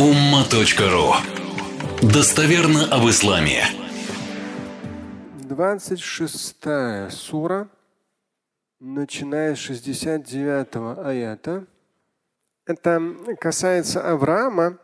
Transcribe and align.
umma.ru 0.00 1.12
Достоверно 2.00 2.86
об 2.86 3.06
исламе. 3.10 3.64
26 5.42 6.56
сура, 7.10 7.68
начиная 8.80 9.54
с 9.54 9.58
69 9.58 10.96
аята. 11.04 11.66
Это 12.64 13.14
касается 13.38 14.00
Авраама, 14.10 14.78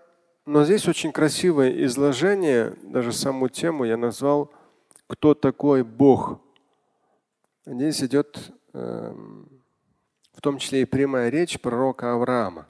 но 0.44 0.66
здесь 0.66 0.86
очень 0.86 1.12
красивое 1.12 1.86
изложение, 1.86 2.74
даже 2.82 3.14
саму 3.14 3.48
тему 3.48 3.84
я 3.84 3.96
назвал 3.96 4.52
«Кто 5.06 5.32
такой 5.32 5.82
Бог?». 5.82 6.40
Здесь 7.64 8.02
идет 8.02 8.52
э, 8.74 9.14
в 10.34 10.40
том 10.42 10.58
числе 10.58 10.82
и 10.82 10.84
прямая 10.84 11.30
речь 11.30 11.58
пророка 11.58 12.12
Авраама. 12.12 12.66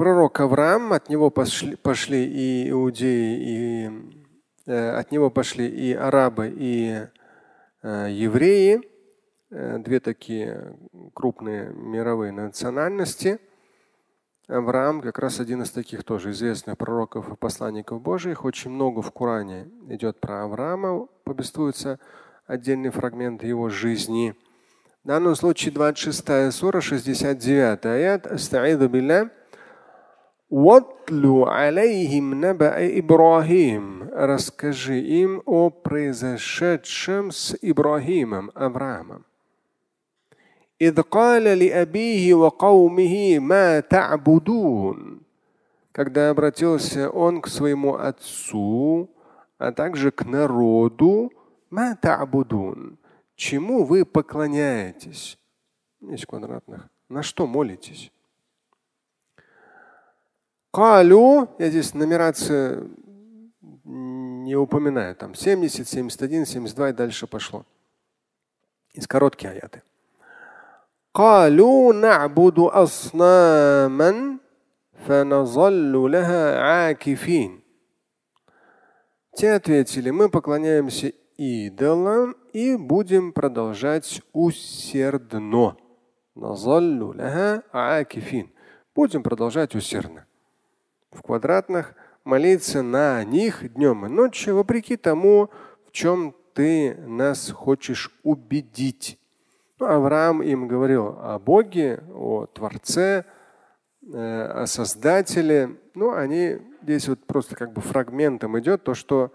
Пророк 0.00 0.40
Авраам, 0.40 0.94
от 0.94 1.10
него 1.10 1.28
пошли, 1.28 1.76
пошли 1.76 2.24
и 2.24 2.70
иудеи, 2.70 3.36
и 3.38 3.90
э, 4.64 4.90
от 4.92 5.12
него 5.12 5.28
пошли 5.28 5.68
и 5.68 5.92
арабы, 5.92 6.50
и 6.56 7.06
э, 7.82 8.06
евреи, 8.10 8.80
э, 9.50 9.76
две 9.76 10.00
такие 10.00 10.74
крупные 11.12 11.74
мировые 11.74 12.32
национальности. 12.32 13.40
Авраам 14.48 15.02
как 15.02 15.18
раз 15.18 15.38
один 15.38 15.64
из 15.64 15.70
таких 15.70 16.02
тоже 16.02 16.30
известных 16.30 16.78
пророков 16.78 17.30
и 17.30 17.36
посланников 17.36 18.00
Божьих. 18.00 18.46
Очень 18.46 18.70
много 18.70 19.02
в 19.02 19.12
Коране 19.12 19.68
идет 19.90 20.18
про 20.18 20.44
Авраама, 20.44 21.08
повествуется 21.24 21.98
отдельный 22.46 22.88
фрагмент 22.88 23.42
его 23.42 23.68
жизни. 23.68 24.34
В 25.04 25.08
данном 25.08 25.34
случае 25.34 25.74
26 25.74 26.54
сура, 26.54 26.80
69 26.80 27.84
аят. 27.84 28.26
Астаиду 28.26 28.88
билля. 28.88 29.30
وَاتْلُ 30.49 31.43
عَلَيْهِمْ 31.47 32.45
نَبَأَ 32.45 32.99
إِبْرَاهِيمَ 32.99 34.09
Расскажи 34.13 34.99
им 34.99 35.41
о 35.45 35.69
произошедшем 35.69 37.31
с 37.31 37.57
Ибрахимом, 37.61 38.51
Авраамом. 38.55 39.25
إذ 40.81 41.01
قال 41.01 41.43
لأبيه 41.43 42.33
وقومه 42.33 43.39
ما 43.39 43.79
تعبدون 43.79 45.21
Когда 45.91 46.29
обратился 46.29 47.09
он 47.09 47.41
к 47.41 47.47
своему 47.47 47.95
отцу, 47.95 49.09
а 49.57 49.71
также 49.71 50.11
к 50.11 50.25
народу, 50.25 51.31
ما 51.69 51.95
تعبدون 51.95 52.97
Чему 53.35 53.83
вы 53.83 54.05
поклоняетесь? 54.05 55.37
Есть 56.01 56.25
квадратных. 56.25 56.87
На 57.09 57.23
что 57.23 57.47
молитесь? 57.47 58.11
Калю, 60.75 61.47
я 61.57 61.69
здесь 61.69 61.93
нумерацию 61.93 62.91
не 63.85 64.55
упоминаю, 64.55 65.15
там 65.15 65.33
70, 65.33 65.87
71, 65.87 66.45
72 66.45 66.89
и 66.89 66.93
дальше 66.93 67.27
пошло. 67.27 67.65
Из 68.93 69.07
короткие 69.07 69.51
аяты. 69.51 69.81
قالوا 71.13 71.93
نعبد 71.93 72.59
أصناما 72.59 74.37
فنظل 75.07 76.11
لها 76.11 76.59
عاكفين. 76.59 77.61
Те 79.37 79.53
ответили, 79.53 80.11
мы 80.11 80.29
поклоняемся 80.29 81.13
идолам 81.37 82.35
и 82.51 82.75
будем 82.75 83.31
продолжать 83.31 84.21
усердно. 84.33 85.77
Будем 88.95 89.23
продолжать 89.23 89.75
усердно 89.75 90.25
в 91.10 91.22
квадратных, 91.22 91.94
молиться 92.24 92.82
на 92.82 93.24
них 93.24 93.72
днем 93.74 94.06
и 94.06 94.08
ночью, 94.08 94.56
вопреки 94.56 94.96
тому, 94.96 95.50
в 95.86 95.92
чем 95.92 96.34
ты 96.54 96.94
нас 97.06 97.50
хочешь 97.50 98.10
убедить. 98.22 99.18
Ну, 99.78 99.86
Авраам 99.86 100.42
им 100.42 100.68
говорил 100.68 101.16
о 101.18 101.38
Боге, 101.38 102.02
о 102.12 102.46
Творце, 102.46 103.24
э, 104.02 104.42
о 104.42 104.66
Создателе. 104.66 105.76
Ну, 105.94 106.12
они 106.12 106.58
здесь 106.82 107.08
вот 107.08 107.24
просто 107.26 107.56
как 107.56 107.72
бы 107.72 107.80
фрагментом 107.80 108.58
идет 108.58 108.84
то, 108.84 108.94
что 108.94 109.32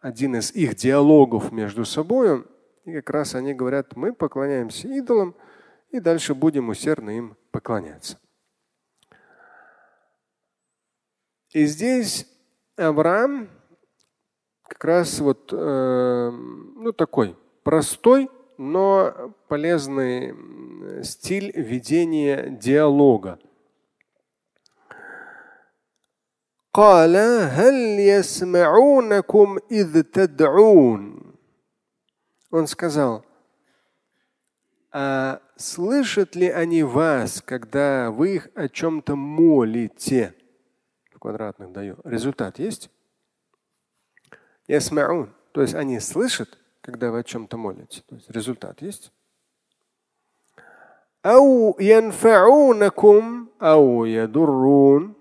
один 0.00 0.36
из 0.36 0.52
их 0.52 0.74
диалогов 0.76 1.52
между 1.52 1.84
собой, 1.84 2.44
и 2.84 2.92
как 2.92 3.10
раз 3.10 3.34
они 3.34 3.54
говорят, 3.54 3.96
мы 3.96 4.12
поклоняемся 4.12 4.88
идолам 4.88 5.34
и 5.90 6.00
дальше 6.00 6.34
будем 6.34 6.68
усердно 6.68 7.10
им 7.10 7.36
поклоняться. 7.50 8.18
И 11.51 11.65
здесь 11.65 12.27
Авраам 12.77 13.49
как 14.67 14.83
раз 14.85 15.19
вот 15.19 15.53
э, 15.53 16.29
ну, 16.31 16.91
такой 16.93 17.37
простой, 17.63 18.29
но 18.57 19.35
полезный 19.47 20.33
стиль 21.03 21.51
ведения 21.55 22.49
диалога. 22.49 23.39
قال 26.75 27.15
هل 27.15 27.99
يسمعونكم 27.99 29.59
إذ 29.71 30.03
تدعون 30.03 31.23
Он 32.49 32.67
сказал, 32.67 33.25
а 34.91 35.41
слышат 35.55 36.35
ли 36.35 36.49
они 36.49 36.83
вас, 36.83 37.41
когда 37.41 38.11
вы 38.11 38.35
их 38.35 38.49
о 38.53 38.69
чем-то 38.69 39.15
молите? 39.15 40.35
Квадратных 41.18 41.72
даю. 41.72 41.96
Результат 42.04 42.58
есть? 42.58 42.90
Ясмаун. 44.66 45.34
То 45.52 45.62
есть 45.62 45.74
они 45.74 46.00
слышат, 46.00 46.58
когда 46.80 47.10
вы 47.10 47.20
о 47.20 47.24
чем-то 47.24 47.56
молитесь. 47.56 48.02
То 48.08 48.14
есть 48.14 48.30
результат 48.30 48.82
есть? 48.82 49.12
Ау 51.22 51.76
янфаунакум 51.78 53.50
ау 53.58 54.04
ядуррун. 54.04 55.16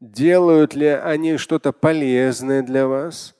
Делают 0.00 0.74
ли 0.74 0.86
они 0.86 1.38
что-то 1.38 1.72
полезное 1.72 2.62
для 2.62 2.86
вас? 2.86 3.34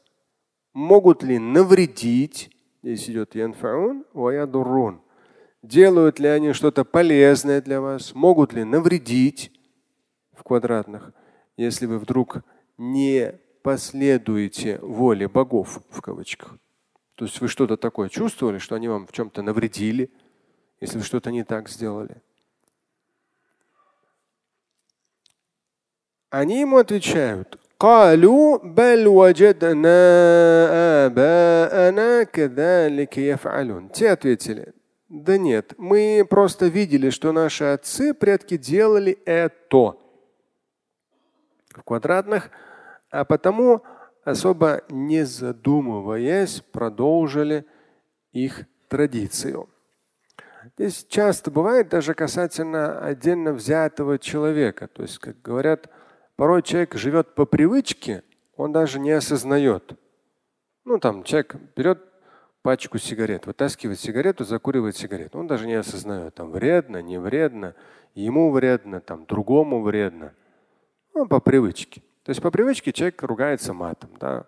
Могут 0.73 1.23
ли 1.23 1.39
навредить? 1.39 2.51
Здесь 2.83 3.09
идет 3.09 3.35
янфаун, 3.35 4.05
ваядуррун. 4.13 5.01
Делают 5.63 6.19
ли 6.19 6.29
они 6.29 6.53
что-то 6.53 6.85
полезное 6.85 7.63
для 7.63 7.81
вас? 7.81 8.15
Могут 8.15 8.53
ли 8.53 8.65
навредить 8.65 9.53
в 10.33 10.43
квадратных? 10.43 11.13
Если 11.57 11.87
вы 11.87 11.99
вдруг 11.99 12.43
не 12.79 13.35
последуете 13.63 14.79
воле 14.79 15.29
богов 15.29 15.81
в 15.91 16.01
кавычках. 16.01 16.59
То 17.15 17.25
есть 17.25 17.41
вы 17.41 17.49
что-то 17.49 17.77
такое 17.77 18.09
чувствовали, 18.09 18.59
что 18.59 18.75
они 18.75 18.89
вам 18.89 19.07
в 19.07 19.13
чем-то 19.13 19.43
навредили, 19.43 20.11
если 20.81 20.99
вы 20.99 21.05
что-то 21.05 21.31
не 21.31 21.45
так 21.45 21.69
сделали. 21.69 22.21
Они 26.31 26.61
ему 26.61 26.79
отвечают, 26.79 27.61
Те 33.91 34.11
ответили, 34.11 34.75
да 35.09 35.39
нет, 35.39 35.75
мы 35.79 36.27
просто 36.29 36.67
видели, 36.67 37.11
что 37.11 37.31
наши 37.31 37.65
отцы, 37.65 38.15
предки 38.15 38.57
делали 38.57 39.19
это 39.25 40.04
квадратных, 41.83 42.51
а 43.11 43.25
потому 43.25 43.83
особо 44.25 44.83
не 44.89 45.25
задумываясь 45.25 46.61
продолжили 46.61 47.67
их 48.33 48.65
традицию. 48.89 49.69
Здесь 50.77 51.05
часто 51.09 51.51
бывает 51.51 51.89
даже 51.89 52.15
касательно 52.15 52.99
отдельно 52.99 53.53
взятого 53.53 54.19
человека. 54.19 54.89
То 54.89 55.03
есть, 55.03 55.19
как 55.19 55.41
говорят, 55.43 55.91
порой 56.37 56.63
человек 56.63 56.95
живет 56.95 57.35
по 57.35 57.45
привычке, 57.45 58.23
он 58.57 58.73
даже 58.73 58.99
не 58.99 59.11
осознает. 59.11 59.99
Ну, 60.85 60.99
там 60.99 61.23
человек 61.25 61.57
берет 61.77 62.03
пачку 62.63 62.99
сигарет, 62.99 63.47
вытаскивает 63.47 64.01
сигарету, 64.01 64.45
закуривает 64.45 64.97
сигарету. 64.97 65.39
Он 65.39 65.47
даже 65.47 65.67
не 65.67 65.75
осознает, 65.75 66.35
там 66.35 66.51
вредно, 66.51 67.03
не 67.03 67.21
вредно, 67.21 67.75
ему 68.15 68.51
вредно, 68.51 69.01
там 69.01 69.27
другому 69.27 69.83
вредно. 69.83 70.33
Ну, 71.15 71.27
по 71.27 71.41
привычке. 71.41 72.03
То 72.25 72.31
есть 72.31 72.43
по 72.43 72.51
привычке 72.51 72.93
человек 72.93 73.23
ругается 73.23 73.73
матом, 73.73 74.11
да. 74.19 74.47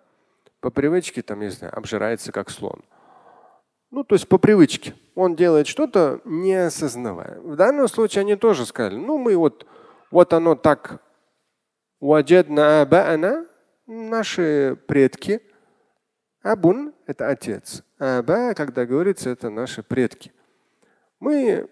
По 0.59 0.69
привычке, 0.69 1.21
там, 1.21 1.39
не 1.39 1.49
знаю, 1.49 1.75
обжирается 1.77 2.31
как 2.31 2.49
слон. 2.49 2.83
Ну, 3.89 4.03
то 4.03 4.15
есть 4.15 4.27
по 4.27 4.37
привычке. 4.37 4.93
Он 5.15 5.35
делает 5.35 5.67
что-то, 5.67 6.19
не 6.25 6.53
осознавая. 6.53 7.39
В 7.39 7.55
данном 7.55 7.87
случае 7.87 8.21
они 8.21 8.35
тоже 8.35 8.65
сказали, 8.65 8.97
ну, 8.97 9.17
мы 9.17 9.37
вот, 9.37 9.65
вот 10.11 10.33
оно 10.33 10.55
так, 10.55 11.01
наши 13.85 14.77
предки, 14.87 15.41
абун– 16.41 16.93
это 17.07 17.29
отец, 17.29 17.83
аба, 17.97 18.53
когда 18.53 18.85
говорится, 18.85 19.29
это 19.29 19.49
наши 19.49 19.83
предки. 19.83 20.33
Мы 21.19 21.69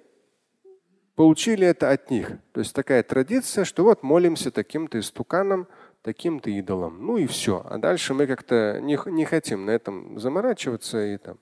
получили 1.16 1.66
это 1.66 1.92
от 1.92 2.12
них. 2.12 2.32
То 2.52 2.60
есть 2.60 2.74
такая 2.76 3.04
традиция, 3.04 3.66
что 3.66 3.84
вот 3.84 4.04
молимся 4.04 4.52
таким-то 4.52 5.00
истуканом, 5.00 5.68
таким-то 6.02 6.50
идолом. 6.50 7.06
Ну 7.06 7.18
и 7.18 7.26
все. 7.26 7.66
А 7.66 7.78
дальше 7.78 8.14
мы 8.14 8.28
как-то 8.28 8.80
не, 8.82 9.00
не 9.12 9.26
хотим 9.26 9.66
на 9.66 9.72
этом 9.72 10.20
заморачиваться 10.20 11.04
и 11.04 11.18
там 11.18 11.38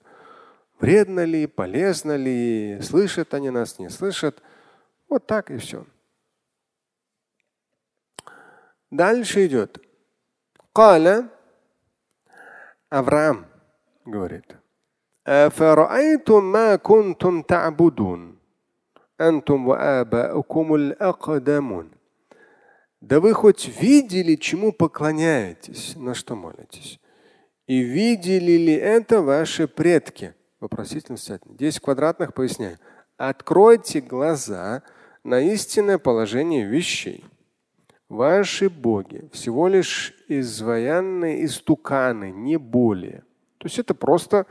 вредно 0.80 1.24
ли, 1.24 1.48
полезно 1.48 2.16
ли, 2.16 2.80
слышат 2.82 3.34
они 3.34 3.50
нас, 3.50 3.80
не 3.80 3.90
слышат. 3.90 4.42
Вот 5.10 5.26
так 5.28 5.52
и 5.52 5.58
все. 5.58 5.86
Дальше 8.92 9.46
идет. 9.46 9.80
Каля 10.74 11.30
Авраам 12.90 13.48
говорит. 14.06 14.56
أنتم 19.23 19.69
وآباؤكم 19.69 20.75
الأقدمون 20.75 21.91
Да 23.01 23.21
вы 23.21 23.33
хоть 23.33 23.69
видели, 23.81 24.35
чему 24.35 24.73
поклоняетесь, 24.73 25.95
на 25.97 26.15
что 26.15 26.35
молитесь? 26.35 26.99
И 27.69 27.79
видели 27.81 28.53
ли 28.53 28.73
это 28.73 29.23
ваши 29.23 29.69
предки? 29.69 30.35
Вопросительно 30.59 31.17
стятно. 31.17 31.55
10 31.55 31.81
квадратных 31.81 32.35
поясняю. 32.35 32.79
Откройте 33.17 34.01
глаза 34.01 34.83
на 35.23 35.41
истинное 35.41 35.99
положение 35.99 36.65
вещей. 36.65 37.25
Ваши 38.09 38.69
боги 38.71 39.29
всего 39.33 39.69
лишь 39.69 40.15
изваянные 40.29 41.45
истуканы, 41.45 42.31
не 42.31 42.57
более. 42.57 43.23
То 43.59 43.67
есть 43.67 43.79
это 43.79 43.95
просто 43.95 44.47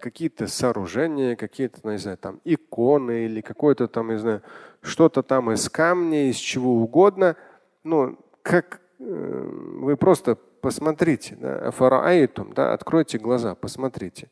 какие-то 0.00 0.46
сооружения, 0.46 1.36
какие-то, 1.36 1.80
ну, 1.84 1.92
не 1.92 1.98
знаю, 1.98 2.18
там 2.18 2.40
иконы 2.44 3.24
или 3.24 3.40
какое-то 3.40 3.86
там, 3.88 4.10
не 4.10 4.18
знаю, 4.18 4.42
что-то 4.82 5.22
там 5.22 5.50
из 5.52 5.68
камня, 5.68 6.28
из 6.28 6.36
чего 6.36 6.74
угодно. 6.82 7.36
Ну, 7.84 8.18
как 8.42 8.80
э, 8.98 9.04
вы 9.04 9.96
просто 9.96 10.36
посмотрите, 10.60 11.36
да, 11.36 11.68
афараайтум, 11.68 12.52
да, 12.52 12.72
откройте 12.72 13.18
глаза, 13.18 13.54
посмотрите. 13.54 14.28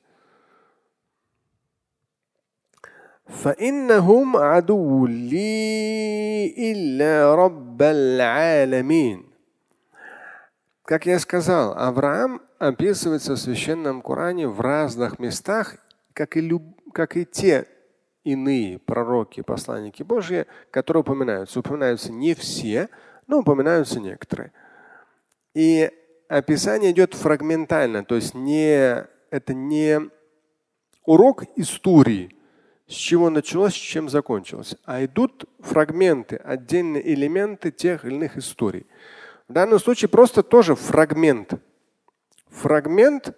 فإنهم 3.28 4.36
عدو 4.36 5.06
لي 5.06 6.54
إلا 6.58 7.34
رب 7.34 7.82
العالمين. 7.82 9.24
как 10.93 11.07
я 11.07 11.17
сказал, 11.17 11.73
Авраам 11.75 12.39
описывается 12.59 13.33
в 13.33 13.39
священном 13.39 14.03
Коране 14.03 14.47
в 14.47 14.61
разных 14.61 15.17
местах, 15.17 15.77
как 16.13 16.37
и, 16.37 16.39
люб... 16.39 16.61
как 16.93 17.17
и 17.17 17.25
те 17.25 17.65
иные 18.23 18.77
пророки, 18.77 19.41
посланники 19.41 20.03
Божьи, 20.03 20.45
которые 20.69 21.01
упоминаются. 21.01 21.61
Упоминаются 21.61 22.11
не 22.11 22.35
все, 22.35 22.89
но 23.25 23.39
упоминаются 23.39 23.99
некоторые. 23.99 24.51
И 25.55 25.89
описание 26.27 26.91
идет 26.91 27.15
фрагментально, 27.15 28.05
то 28.05 28.13
есть 28.13 28.35
не, 28.35 29.03
это 29.31 29.53
не 29.55 29.99
урок 31.07 31.45
истории, 31.55 32.37
с 32.87 32.93
чего 32.93 33.31
началось, 33.31 33.73
с 33.73 33.77
чем 33.77 34.09
закончилось, 34.09 34.75
а 34.85 35.03
идут 35.03 35.45
фрагменты, 35.59 36.35
отдельные 36.35 37.15
элементы 37.15 37.71
тех 37.71 38.05
или 38.05 38.13
иных 38.13 38.37
историй. 38.37 38.85
В 39.53 39.55
данном 39.55 39.77
случае 39.77 40.09
просто 40.09 40.41
тоже 40.41 40.73
фрагмент. 40.73 41.61
Фрагмент 42.49 43.37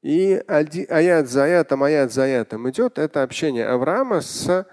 и 0.00 0.42
аят 0.48 1.28
за 1.28 1.44
аятом, 1.44 1.82
аят 1.82 2.14
за 2.14 2.24
аятом 2.24 2.70
идет. 2.70 2.98
Это 2.98 3.22
общение 3.22 3.66
Авраама 3.66 4.22
с 4.22 4.66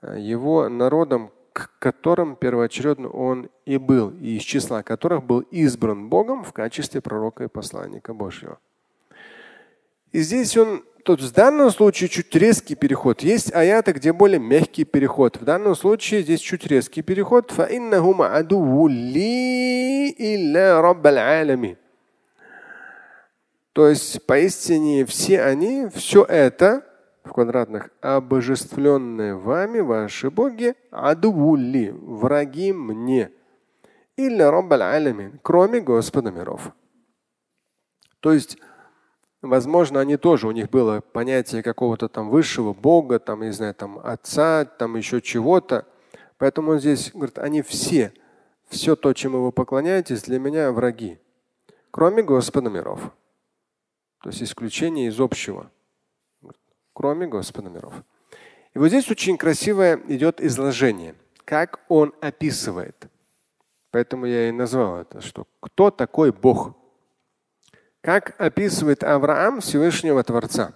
э, 0.00 0.16
его 0.18 0.70
народом, 0.70 1.30
к 1.52 1.72
которым 1.78 2.36
первоочередно 2.36 3.10
он 3.10 3.50
и 3.66 3.76
был, 3.76 4.08
и 4.08 4.38
из 4.38 4.44
числа 4.44 4.82
которых 4.82 5.24
был 5.24 5.40
избран 5.40 6.08
Богом 6.08 6.42
в 6.42 6.54
качестве 6.54 7.02
пророка 7.02 7.44
и 7.44 7.48
посланника 7.48 8.14
Божьего. 8.14 8.58
И 10.12 10.20
здесь 10.20 10.56
он 10.56 10.84
Тут 11.08 11.22
в 11.22 11.32
данном 11.32 11.70
случае 11.70 12.10
чуть 12.10 12.34
резкий 12.34 12.74
переход. 12.74 13.22
Есть 13.22 13.54
аяты, 13.54 13.92
где 13.92 14.12
более 14.12 14.38
мягкий 14.38 14.84
переход. 14.84 15.38
В 15.40 15.44
данном 15.44 15.74
случае 15.74 16.20
здесь 16.20 16.40
чуть 16.40 16.66
резкий 16.66 17.00
переход. 17.00 17.50
То 23.72 23.88
есть 23.88 24.26
поистине 24.26 25.06
все 25.06 25.40
они, 25.40 25.88
все 25.94 26.24
это 26.24 26.84
в 27.24 27.32
квадратных, 27.32 27.88
обожествленные 28.02 29.34
вами, 29.34 29.80
ваши 29.80 30.30
боги, 30.30 30.74
адувули, 30.90 31.88
враги 31.90 32.74
мне. 32.74 33.30
Или 34.16 34.42
кроме 35.42 35.80
Господа 35.80 36.30
миров. 36.30 36.70
То 38.20 38.34
есть 38.34 38.58
Возможно, 39.40 40.00
они 40.00 40.16
тоже, 40.16 40.48
у 40.48 40.50
них 40.50 40.68
было 40.68 41.00
понятие 41.00 41.62
какого-то 41.62 42.08
там 42.08 42.28
высшего 42.28 42.72
Бога, 42.72 43.20
там, 43.20 43.42
не 43.42 43.52
знаю, 43.52 43.74
там 43.74 44.00
Отца, 44.02 44.64
там 44.64 44.96
еще 44.96 45.20
чего-то. 45.20 45.86
Поэтому 46.38 46.72
он 46.72 46.80
здесь 46.80 47.12
говорит, 47.12 47.38
они 47.38 47.62
все, 47.62 48.12
все 48.68 48.96
то, 48.96 49.12
чему 49.12 49.44
вы 49.44 49.52
поклоняетесь, 49.52 50.22
для 50.22 50.40
меня 50.40 50.72
враги, 50.72 51.18
кроме 51.90 52.22
Господа 52.22 52.68
миров. 52.68 53.12
То 54.22 54.30
есть 54.30 54.42
исключение 54.42 55.06
из 55.06 55.20
общего, 55.20 55.70
кроме 56.92 57.26
Господа 57.28 57.70
миров. 57.70 57.94
И 58.74 58.78
вот 58.78 58.88
здесь 58.88 59.08
очень 59.10 59.36
красивое 59.36 60.00
идет 60.08 60.40
изложение, 60.40 61.14
как 61.44 61.80
он 61.88 62.12
описывает. 62.20 63.08
Поэтому 63.90 64.26
я 64.26 64.48
и 64.48 64.52
назвал 64.52 64.98
это, 64.98 65.20
что 65.20 65.46
кто 65.60 65.90
такой 65.90 66.32
Бог. 66.32 66.74
Как 68.00 68.34
описывает 68.38 69.02
Авраам 69.02 69.60
Всевышнего 69.60 70.22
Творца? 70.22 70.74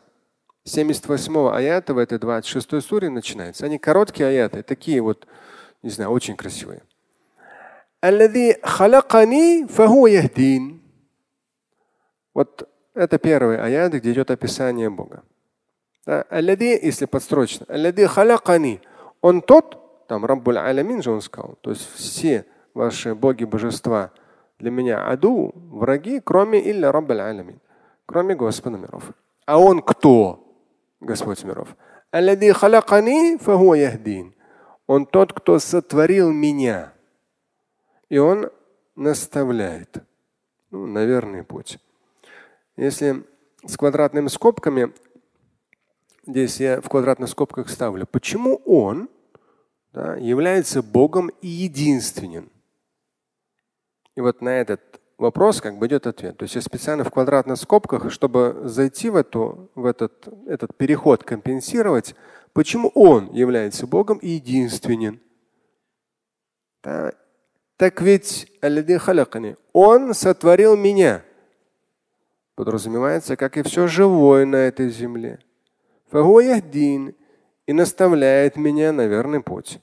78 0.64 1.48
аята 1.50 1.94
в 1.94 1.98
этой 1.98 2.19
26 2.19 2.82
суре 2.82 3.10
начинается. 3.10 3.66
Они 3.66 3.78
короткие 3.78 4.28
аяты, 4.28 4.62
такие 4.62 5.00
вот, 5.00 5.26
не 5.82 5.90
знаю, 5.90 6.10
очень 6.10 6.36
красивые. 6.36 6.82
Вот 12.34 12.69
это 12.94 13.19
первый 13.19 13.58
аят, 13.58 13.92
где 13.92 14.12
идет 14.12 14.30
описание 14.30 14.90
Бога. 14.90 15.22
Да, 16.04 16.26
если 16.30 17.06
подстрочно. 17.06 17.66
Он 19.20 19.40
тот, 19.40 20.06
там 20.08 20.24
Раббуль 20.24 20.58
Алямин 20.58 21.02
же 21.02 21.12
он 21.12 21.20
сказал, 21.20 21.56
то 21.60 21.70
есть 21.70 21.88
все 21.94 22.44
ваши 22.74 23.14
боги, 23.14 23.44
божества– 23.44 24.10
для 24.62 24.70
меня 24.70 25.04
аду, 25.08 25.52
враги, 25.56 26.20
кроме 26.20 26.60
илля 26.70 26.92
Раббаль 26.92 27.20
Алямин, 27.20 27.60
кроме 28.06 28.36
Господа 28.36 28.78
миров. 28.78 29.10
А 29.44 29.58
он 29.58 29.82
кто? 29.82 30.56
Господь 31.00 31.42
миров. 31.42 31.76
Он 34.86 35.06
тот, 35.06 35.32
кто 35.32 35.58
сотворил 35.58 36.31
меня. 36.31 36.92
И 38.08 38.19
он 38.19 38.50
наставляет. 38.94 40.04
Ну, 40.70 40.86
на 40.86 41.42
путь. 41.42 41.81
Если 42.76 43.24
с 43.66 43.76
квадратными 43.76 44.28
скобками, 44.28 44.92
здесь 46.24 46.60
я 46.60 46.81
в 46.81 46.88
квадратных 46.88 47.28
скобках 47.28 47.69
ставлю, 47.69 48.06
почему 48.06 48.62
он 48.64 49.08
да, 49.92 50.14
является 50.14 50.82
Богом 50.84 51.31
и 51.40 51.48
единственным? 51.48 52.52
И 54.16 54.20
вот 54.20 54.42
на 54.42 54.50
этот 54.50 55.00
вопрос 55.19 55.60
как 55.60 55.78
бы 55.78 55.86
идет 55.86 56.06
ответ. 56.06 56.36
То 56.36 56.42
есть 56.44 56.54
я 56.54 56.60
специально 56.60 57.04
в 57.04 57.10
квадратных 57.10 57.56
скобках, 57.58 58.10
чтобы 58.10 58.62
зайти 58.64 59.08
в, 59.08 59.16
эту, 59.16 59.70
в 59.74 59.86
этот, 59.86 60.28
этот 60.46 60.76
переход, 60.76 61.24
компенсировать, 61.24 62.14
почему 62.52 62.88
он 62.94 63.32
является 63.32 63.86
Богом 63.86 64.19
и 64.19 64.28
единственен. 64.31 65.20
Да. 66.82 67.12
Так 67.76 68.00
ведь 68.02 68.52
он 69.72 70.14
сотворил 70.14 70.76
меня. 70.76 71.24
Подразумевается, 72.54 73.36
как 73.36 73.56
и 73.56 73.62
все 73.62 73.86
живое 73.86 74.44
на 74.44 74.56
этой 74.56 74.90
земле. 74.90 75.38
И 77.66 77.72
наставляет 77.72 78.56
меня 78.56 78.92
на 78.92 79.06
верный 79.06 79.40
путь. 79.40 79.81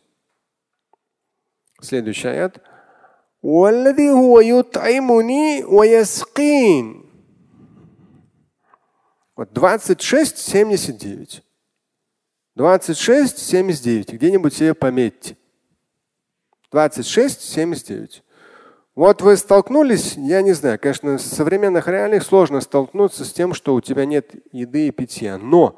Следующий 1.82 2.28
аят. 2.28 2.62
والذي 3.43 4.11
هو 4.11 4.41
يطعمني 4.41 5.65
ويسقين. 5.65 7.05
Вот 9.37 9.53
26, 9.53 10.39
79. 10.39 11.43
26, 12.55 13.39
79. 13.39 14.13
Где-нибудь 14.13 14.55
себе 14.55 14.75
пометьте. 14.75 15.37
26, 16.71 17.41
79. 17.41 18.23
Вот 18.95 19.23
вы 19.23 19.37
столкнулись, 19.37 20.15
я 20.17 20.41
не 20.41 20.53
знаю, 20.53 20.79
конечно, 20.79 21.19
в 21.19 21.21
современных 21.21 21.89
реалиях 21.89 22.23
сложно 22.23 22.61
столкнуться 22.61 23.25
с 23.25 23.33
тем, 23.33 23.53
что 23.53 23.75
у 23.75 23.81
тебя 23.81 24.07
нет 24.07 24.31
еды 24.53 24.87
и 24.87 24.93
питья. 24.93 25.37
Но 25.37 25.77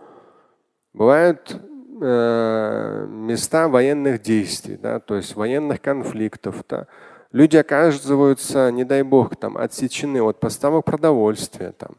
бывают 0.93 1.59
э, 2.03 3.07
места 3.09 3.69
военных 3.69 4.21
действий, 4.21 4.77
да, 4.77 5.01
то 5.01 5.17
есть 5.17 5.35
военных 5.35 5.81
конфликтов. 5.81 6.63
Да. 6.69 6.89
Люди 7.32 7.56
оказываются, 7.56 8.72
не 8.72 8.84
дай 8.84 9.04
бог, 9.04 9.36
там, 9.38 9.58
отсечены 9.58 10.22
от 10.22 10.40
поставок 10.40 10.86
продовольствия, 10.86 11.72
там, 11.72 11.92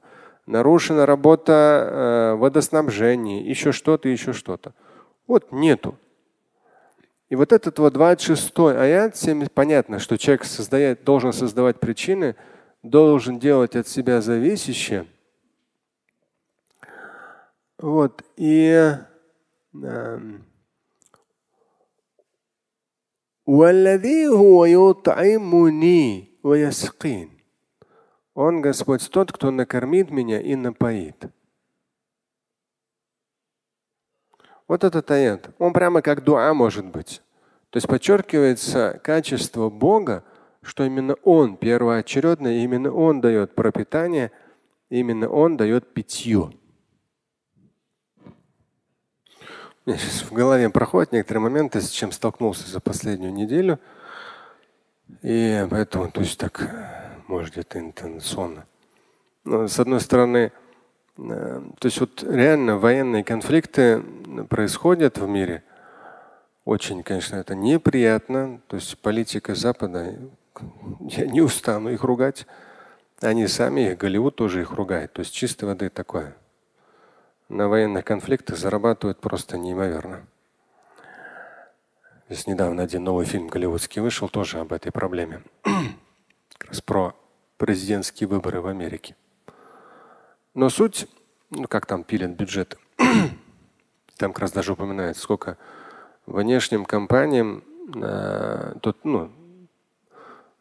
нарушена 0.46 1.06
работа 1.06 2.32
э, 2.32 2.34
водоснабжения, 2.36 3.42
еще 3.42 3.72
что-то, 3.72 4.08
еще 4.08 4.34
что-то. 4.34 4.74
Вот 5.26 5.50
нету. 5.50 5.96
И 7.30 7.34
вот 7.34 7.52
этот 7.52 7.78
вот 7.78 7.94
26 7.94 8.52
аят, 8.58 9.16
всем 9.16 9.46
понятно, 9.48 9.98
что 9.98 10.18
человек 10.18 10.44
создает, 10.44 11.02
должен 11.02 11.32
создавать 11.32 11.80
причины, 11.80 12.36
должен 12.82 13.38
делать 13.38 13.74
от 13.74 13.88
себя 13.88 14.20
зависящее. 14.20 15.06
Вот. 17.78 18.22
И 18.36 18.94
э, 19.82 20.18
Он, 28.32 28.62
Господь, 28.62 29.10
тот, 29.10 29.30
кто 29.30 29.50
накормит 29.50 30.10
меня 30.10 30.40
и 30.40 30.54
напоит. 30.54 31.26
Вот 34.66 34.84
этот 34.84 35.10
аят. 35.10 35.50
Он 35.58 35.74
прямо 35.74 36.00
как 36.00 36.24
дуа 36.24 36.54
может 36.54 36.86
быть. 36.86 37.20
То 37.68 37.76
есть 37.76 37.86
подчеркивается 37.86 38.98
качество 39.04 39.68
Бога, 39.68 40.24
что 40.62 40.84
именно 40.84 41.16
Он 41.22 41.58
первоочередно, 41.58 42.62
именно 42.64 42.90
Он 42.90 43.20
дает 43.20 43.54
пропитание, 43.54 44.32
именно 44.88 45.28
Он 45.28 45.58
дает 45.58 45.92
питье. 45.92 46.52
У 48.24 49.71
меня 49.86 49.98
сейчас 49.98 50.22
в 50.22 50.32
голове 50.32 50.70
проходят 50.70 51.12
некоторые 51.12 51.42
моменты, 51.42 51.80
с 51.80 51.90
чем 51.90 52.12
столкнулся 52.12 52.68
за 52.68 52.80
последнюю 52.80 53.32
неделю. 53.32 53.78
И 55.22 55.66
поэтому, 55.70 56.10
то 56.10 56.20
есть 56.20 56.38
так, 56.38 56.68
может, 57.28 57.52
где-то 57.52 57.78
интенсионно. 57.78 58.66
Но, 59.44 59.68
с 59.68 59.78
одной 59.78 60.00
стороны, 60.00 60.52
Э, 61.18 61.62
то 61.78 61.86
есть 61.86 62.00
вот 62.00 62.22
реально 62.22 62.78
военные 62.78 63.24
конфликты 63.24 64.02
происходят 64.48 65.18
в 65.18 65.26
мире. 65.26 65.62
Очень, 66.64 67.02
конечно, 67.02 67.36
это 67.36 67.54
неприятно. 67.54 68.60
То 68.68 68.76
есть 68.76 68.98
политика 68.98 69.54
Запада, 69.54 70.16
я 71.00 71.26
не 71.26 71.40
устану 71.40 71.90
их 71.90 72.04
ругать. 72.04 72.46
Они 73.20 73.46
сами, 73.46 73.94
Голливуд 73.94 74.36
тоже 74.36 74.62
их 74.62 74.72
ругает. 74.72 75.12
То 75.12 75.20
есть 75.20 75.34
чистой 75.34 75.64
воды 75.64 75.90
такое. 75.90 76.34
На 77.52 77.68
военных 77.68 78.06
конфликтах 78.06 78.56
зарабатывают 78.56 79.20
просто 79.20 79.58
неимоверно. 79.58 80.24
Здесь 82.30 82.46
недавно 82.46 82.82
один 82.82 83.04
новый 83.04 83.26
фильм 83.26 83.48
голливудский 83.48 84.00
вышел 84.00 84.30
тоже 84.30 84.58
об 84.58 84.72
этой 84.72 84.90
проблеме. 84.90 85.42
Как 86.56 86.70
раз 86.70 86.80
про 86.80 87.14
президентские 87.58 88.26
выборы 88.26 88.62
в 88.62 88.68
Америке. 88.68 89.16
Но 90.54 90.70
суть, 90.70 91.06
ну 91.50 91.68
как 91.68 91.84
там 91.84 92.04
пилят 92.04 92.30
бюджет, 92.30 92.78
там 94.16 94.32
как 94.32 94.38
раз 94.38 94.52
даже 94.52 94.72
упоминается, 94.72 95.22
сколько 95.22 95.58
внешним 96.24 96.86
компаниям 96.86 97.64
э, 97.94 98.76
тут, 98.80 99.04
ну, 99.04 99.30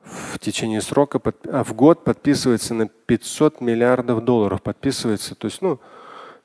в 0.03 0.39
течение 0.39 0.81
срока, 0.81 1.19
под, 1.19 1.47
а 1.47 1.63
в 1.63 1.73
год 1.73 2.03
подписывается 2.03 2.73
на 2.73 2.89
500 2.89 3.61
миллиардов 3.61 4.25
долларов 4.25 4.61
подписывается. 4.61 5.35
То 5.35 5.45
есть, 5.45 5.61
ну, 5.61 5.79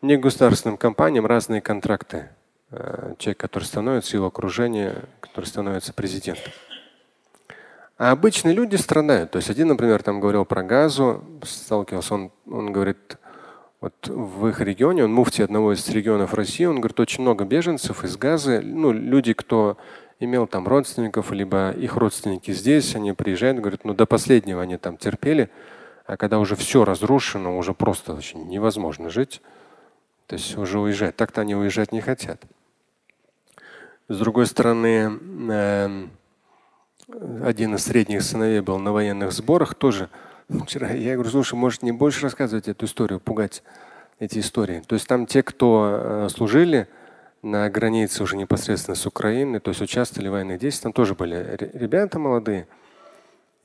не 0.02 0.16
государственным 0.16 0.76
компаниям 0.76 1.26
разные 1.26 1.60
контракты. 1.60 2.28
Э, 2.70 3.14
человек, 3.18 3.38
который 3.38 3.64
становится, 3.64 4.16
его 4.16 4.26
окружение, 4.26 5.04
который 5.20 5.46
становится 5.46 5.92
президентом. 5.92 6.52
А 7.98 8.10
обычные 8.10 8.54
люди 8.54 8.76
страдают. 8.76 9.30
То 9.30 9.36
есть 9.36 9.48
один, 9.48 9.68
например, 9.68 10.02
там 10.02 10.20
говорил 10.20 10.44
про 10.44 10.62
газу, 10.62 11.24
сталкивался, 11.42 12.14
он, 12.14 12.30
он 12.46 12.72
говорит, 12.72 13.16
вот 13.80 14.08
в 14.08 14.48
их 14.48 14.60
регионе, 14.60 15.04
он 15.04 15.12
муфти 15.12 15.42
одного 15.42 15.72
из 15.72 15.88
регионов 15.88 16.34
России, 16.34 16.64
он 16.64 16.80
говорит, 16.80 16.98
очень 17.00 17.22
много 17.22 17.44
беженцев 17.44 18.04
из 18.04 18.16
Газы, 18.16 18.60
ну, 18.60 18.92
люди, 18.92 19.32
кто 19.32 19.78
имел 20.18 20.46
там 20.46 20.66
родственников, 20.66 21.30
либо 21.30 21.70
их 21.70 21.96
родственники 21.96 22.50
здесь, 22.50 22.96
они 22.96 23.12
приезжают, 23.12 23.58
говорят, 23.58 23.84
ну 23.84 23.94
до 23.94 24.06
последнего 24.06 24.62
они 24.62 24.76
там 24.76 24.96
терпели, 24.96 25.50
а 26.06 26.16
когда 26.16 26.38
уже 26.38 26.56
все 26.56 26.84
разрушено, 26.84 27.56
уже 27.56 27.74
просто 27.74 28.14
очень 28.14 28.48
невозможно 28.48 29.10
жить, 29.10 29.42
то 30.26 30.35
есть 30.35 30.56
уже 30.56 30.78
уезжать. 30.78 31.16
Так-то 31.16 31.42
они 31.42 31.54
уезжать 31.54 31.92
не 31.92 32.00
хотят. 32.00 32.42
С 34.09 34.18
другой 34.18 34.47
стороны, 34.47 35.18
э, 35.50 36.06
один 37.42 37.75
из 37.75 37.85
средних 37.85 38.23
сыновей 38.23 38.61
был 38.61 38.78
на 38.78 38.92
военных 38.92 39.33
сборах, 39.33 39.75
тоже 39.75 40.09
вчера. 40.49 40.90
Я 40.90 41.14
говорю, 41.14 41.30
слушай, 41.30 41.54
может 41.54 41.83
не 41.83 41.92
больше 41.92 42.23
рассказывать 42.23 42.68
эту 42.68 42.87
историю, 42.87 43.21
пугать 43.21 43.62
эти 44.18 44.38
истории. 44.38 44.83
То 44.87 44.95
есть 44.95 45.06
там 45.06 45.26
те, 45.26 45.42
кто 45.42 46.00
э, 46.00 46.28
служили 46.30 46.88
на 47.42 47.68
границе 47.71 48.23
уже 48.23 48.37
непосредственно 48.37 48.95
с 48.95 49.06
Украиной, 49.06 49.61
то 49.61 49.71
есть 49.71 49.80
участвовали 49.80 50.28
в 50.28 50.33
военных 50.33 50.59
действиях, 50.59 50.83
там 50.83 50.92
тоже 50.92 51.14
были 51.14 51.56
ребята 51.75 52.18
молодые. 52.18 52.66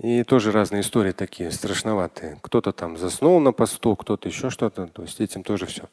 И 0.01 0.23
тоже 0.23 0.51
разные 0.51 0.81
истории 0.81 1.11
такие 1.11 1.51
страшноватые. 1.51 2.39
Кто-то 2.41 2.71
там 2.71 2.97
заснул 2.97 3.39
на 3.39 3.51
посту, 3.51 3.95
кто-то 3.95 4.27
еще 4.27 4.49
что-то. 4.49 4.87
То 4.87 5.03
есть 5.03 5.21
этим 5.21 5.43
тоже 5.43 5.67
все. 5.67 5.83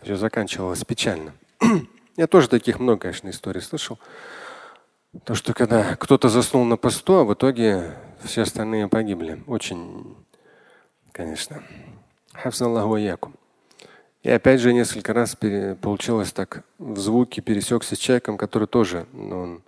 Все 0.00 0.14
заканчивалось 0.14 0.84
печально. 0.84 1.32
Я 2.16 2.28
тоже 2.28 2.48
таких 2.48 2.78
много, 2.78 3.00
конечно, 3.00 3.28
историй 3.30 3.60
слышал. 3.60 3.98
То, 5.24 5.34
что 5.34 5.54
когда 5.54 5.96
кто-то 5.96 6.28
заснул 6.28 6.64
на 6.64 6.76
посту, 6.76 7.14
а 7.14 7.24
в 7.24 7.34
итоге 7.34 7.96
все 8.22 8.42
остальные 8.42 8.86
погибли. 8.86 9.42
Очень 9.48 10.16
конечно. 11.10 11.64
И 14.22 14.30
опять 14.30 14.60
же 14.60 14.72
несколько 14.72 15.12
раз 15.12 15.36
получилось 15.80 16.30
так 16.30 16.62
в 16.78 16.98
звуке 17.00 17.40
пересекся 17.40 17.96
с 17.96 17.98
человеком, 17.98 18.36
который 18.36 18.68
тоже 18.68 19.06
ну, 19.12 19.40
он 19.40 19.62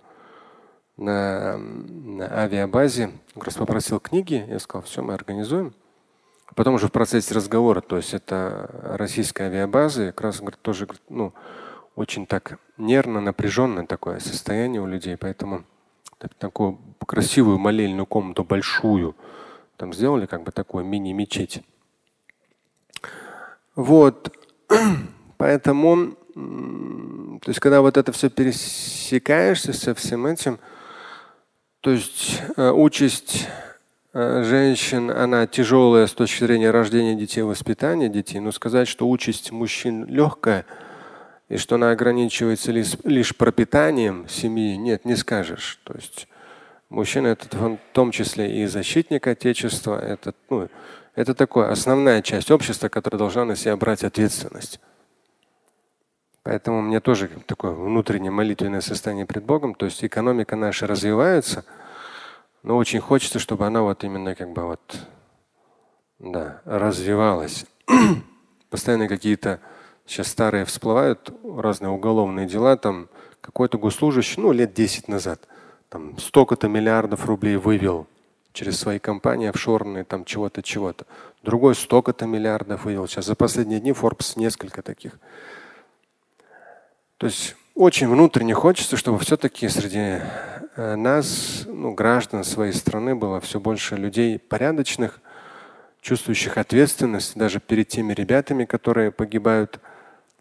на, 0.97 1.57
на 1.57 2.25
авиабазе 2.41 3.11
как 3.33 3.45
раз 3.45 3.55
попросил 3.55 3.99
книги. 3.99 4.45
Я 4.47 4.59
сказал, 4.59 4.83
все, 4.83 5.01
мы 5.01 5.13
организуем. 5.13 5.73
Потом 6.55 6.75
уже 6.75 6.87
в 6.87 6.91
процессе 6.91 7.33
разговора, 7.33 7.79
то 7.81 7.97
есть 7.97 8.13
это 8.13 8.69
российская 8.97 9.45
авиабаза, 9.45 10.07
как 10.07 10.21
раз 10.21 10.39
говорит, 10.39 10.61
тоже 10.61 10.87
ну, 11.07 11.33
очень 11.95 12.25
так 12.25 12.59
нервно, 12.77 13.21
напряженное 13.21 13.85
такое 13.85 14.19
состояние 14.19 14.81
у 14.81 14.85
людей, 14.85 15.15
поэтому 15.15 15.63
такую 16.37 16.77
красивую 17.05 17.57
молельную 17.57 18.05
комнату 18.05 18.43
большую, 18.43 19.15
там 19.77 19.93
сделали 19.93 20.25
как 20.25 20.43
бы 20.43 20.51
такую 20.51 20.85
мини-мечеть. 20.85 21.63
Вот. 23.75 24.35
Поэтому, 25.37 26.11
то 26.35 27.49
есть, 27.49 27.59
когда 27.59 27.81
вот 27.81 27.97
это 27.97 28.11
все 28.11 28.29
пересекаешься 28.29 29.73
со 29.73 29.95
всем 29.95 30.27
этим, 30.27 30.59
то 31.81 31.91
есть 31.91 32.41
э, 32.55 32.71
участь 32.71 33.47
э, 34.13 34.43
женщин, 34.43 35.11
она 35.11 35.45
тяжелая 35.45 36.07
с 36.07 36.13
точки 36.13 36.43
зрения 36.43 36.71
рождения 36.71 37.15
детей, 37.15 37.41
воспитания 37.41 38.09
детей, 38.09 38.39
но 38.39 38.51
сказать, 38.51 38.87
что 38.87 39.09
участь 39.09 39.51
мужчин 39.51 40.05
легкая 40.05 40.65
и 41.49 41.57
что 41.57 41.75
она 41.75 41.91
ограничивается 41.91 42.71
лишь, 42.71 42.93
лишь 43.03 43.35
пропитанием 43.35 44.27
семьи, 44.29 44.77
нет, 44.77 45.05
не 45.05 45.15
скажешь. 45.15 45.79
То 45.83 45.93
есть 45.93 46.27
Мужчина 46.91 47.27
это 47.27 47.57
в 47.57 47.77
том 47.93 48.11
числе 48.11 48.63
и 48.63 48.65
защитник 48.65 49.25
Отечества. 49.25 49.97
Это, 49.97 50.33
ну, 50.49 50.67
это 51.15 51.33
такая 51.33 51.71
основная 51.71 52.21
часть 52.21 52.51
общества, 52.51 52.89
которая 52.89 53.17
должна 53.17 53.45
на 53.45 53.55
себя 53.55 53.77
брать 53.77 54.03
ответственность. 54.03 54.81
Поэтому 56.43 56.81
мне 56.81 56.99
тоже 56.99 57.29
такое 57.45 57.71
внутреннее 57.71 58.31
молитвенное 58.31 58.81
состояние 58.81 59.25
пред 59.25 59.43
Богом. 59.43 59.75
То 59.75 59.85
есть 59.85 60.03
экономика 60.03 60.55
наша 60.55 60.87
развивается, 60.87 61.65
но 62.63 62.77
очень 62.77 62.99
хочется, 62.99 63.39
чтобы 63.39 63.67
она 63.67 63.81
вот 63.81 64.03
именно 64.03 64.33
как 64.35 64.51
бы 64.51 64.63
вот 64.63 64.97
да, 66.19 66.61
развивалась. 66.65 67.65
Постоянно 68.69 69.07
какие-то 69.07 69.59
сейчас 70.05 70.27
старые 70.27 70.65
всплывают 70.65 71.31
разные 71.43 71.91
уголовные 71.91 72.47
дела, 72.47 72.75
там 72.77 73.09
какой-то 73.41 73.77
госслужащий, 73.77 74.41
ну, 74.41 74.51
лет 74.51 74.73
10 74.73 75.07
назад– 75.07 75.47
там 75.91 76.17
столько-то 76.19 76.69
миллиардов 76.69 77.25
рублей 77.25 77.57
вывел 77.57 78.07
через 78.53 78.79
свои 78.79 78.97
компании 78.97 79.49
офшорные, 79.49 80.05
там 80.05 80.23
чего-то, 80.23 80.63
чего-то. 80.63 81.05
Другой 81.43 81.75
столько-то 81.75 82.25
миллиардов 82.25 82.85
вывел. 82.85 83.09
Сейчас 83.09 83.25
за 83.25 83.35
последние 83.35 83.81
дни 83.81 83.91
Forbes 83.91 84.39
несколько 84.39 84.83
таких. 84.83 85.19
То 87.21 87.27
есть 87.27 87.55
очень 87.75 88.09
внутренне 88.09 88.55
хочется, 88.55 88.97
чтобы 88.97 89.19
все-таки 89.19 89.69
среди 89.69 90.23
э, 90.75 90.95
нас, 90.95 91.65
ну, 91.67 91.93
граждан 91.93 92.43
своей 92.43 92.73
страны, 92.73 93.13
было 93.13 93.39
все 93.39 93.59
больше 93.59 93.95
людей 93.95 94.39
порядочных, 94.39 95.21
чувствующих 96.01 96.57
ответственность 96.57 97.37
даже 97.37 97.59
перед 97.59 97.87
теми 97.89 98.13
ребятами, 98.13 98.65
которые 98.65 99.11
погибают 99.11 99.79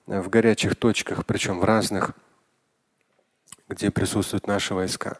в 0.06 0.30
горячих 0.30 0.75
точках, 0.75 1.26
причем 1.26 1.60
в 1.60 1.64
разных 1.64 2.12
где 3.68 3.90
присутствуют 3.90 4.46
наши 4.46 4.72
войска, 4.72 5.18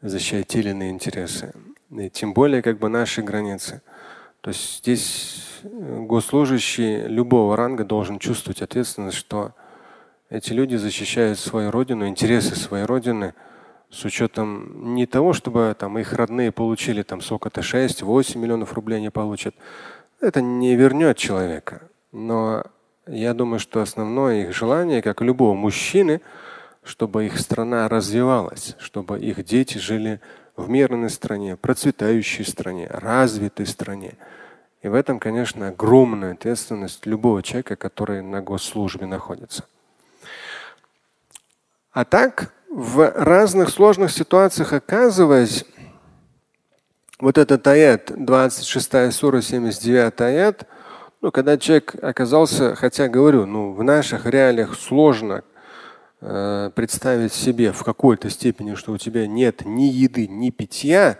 защищать 0.00 0.46
те 0.46 0.60
интересы. 0.62 1.52
И 1.90 2.08
тем 2.08 2.32
более 2.32 2.62
как 2.62 2.78
бы 2.78 2.88
наши 2.88 3.20
границы. 3.20 3.82
То 4.40 4.48
есть 4.48 4.78
здесь 4.78 5.60
э, 5.62 5.98
госслужащий 6.06 7.06
любого 7.06 7.54
ранга 7.54 7.84
должен 7.84 8.18
чувствовать 8.18 8.62
ответственность, 8.62 9.18
что 9.18 9.52
эти 10.30 10.52
люди 10.52 10.76
защищают 10.76 11.38
свою 11.38 11.70
родину, 11.70 12.06
интересы 12.06 12.54
своей 12.54 12.84
родины 12.84 13.34
с 13.90 14.04
учетом 14.04 14.94
не 14.94 15.06
того, 15.06 15.32
чтобы 15.32 15.74
там 15.76 15.98
их 15.98 16.12
родные 16.12 16.52
получили 16.52 17.02
там 17.02 17.20
сколько-то 17.20 17.60
6-8 17.60 18.38
миллионов 18.38 18.72
рублей 18.72 18.98
они 18.98 19.10
получат. 19.10 19.54
Это 20.20 20.40
не 20.40 20.76
вернет 20.76 21.18
человека. 21.18 21.82
Но 22.12 22.62
я 23.08 23.34
думаю, 23.34 23.58
что 23.58 23.82
основное 23.82 24.44
их 24.44 24.54
желание, 24.54 25.02
как 25.02 25.20
любого 25.20 25.54
мужчины, 25.54 26.20
чтобы 26.84 27.26
их 27.26 27.38
страна 27.40 27.88
развивалась, 27.88 28.76
чтобы 28.78 29.18
их 29.18 29.44
дети 29.44 29.78
жили 29.78 30.20
в 30.56 30.68
мирной 30.68 31.10
стране, 31.10 31.56
процветающей 31.56 32.44
стране, 32.44 32.86
развитой 32.88 33.66
стране. 33.66 34.14
И 34.82 34.88
в 34.88 34.94
этом, 34.94 35.18
конечно, 35.18 35.68
огромная 35.68 36.32
ответственность 36.34 37.04
любого 37.04 37.42
человека, 37.42 37.74
который 37.74 38.22
на 38.22 38.40
госслужбе 38.40 39.06
находится. 39.06 39.64
А 41.92 42.04
так, 42.04 42.52
в 42.70 43.10
разных 43.16 43.68
сложных 43.70 44.12
ситуациях 44.12 44.72
оказываясь, 44.72 45.64
вот 47.18 47.36
этот 47.36 47.66
аят, 47.66 48.12
26 48.16 49.12
сура, 49.12 49.40
79 49.40 50.20
аят, 50.20 50.68
ну, 51.20 51.32
когда 51.32 51.58
человек 51.58 51.96
оказался, 52.00 52.76
хотя 52.76 53.08
говорю, 53.08 53.44
ну, 53.44 53.72
в 53.72 53.82
наших 53.82 54.24
реалиях 54.24 54.78
сложно 54.78 55.42
э, 56.20 56.70
представить 56.76 57.32
себе 57.32 57.72
в 57.72 57.82
какой-то 57.82 58.30
степени, 58.30 58.74
что 58.74 58.92
у 58.92 58.96
тебя 58.96 59.26
нет 59.26 59.64
ни 59.66 59.82
еды, 59.82 60.28
ни 60.28 60.50
питья, 60.50 61.18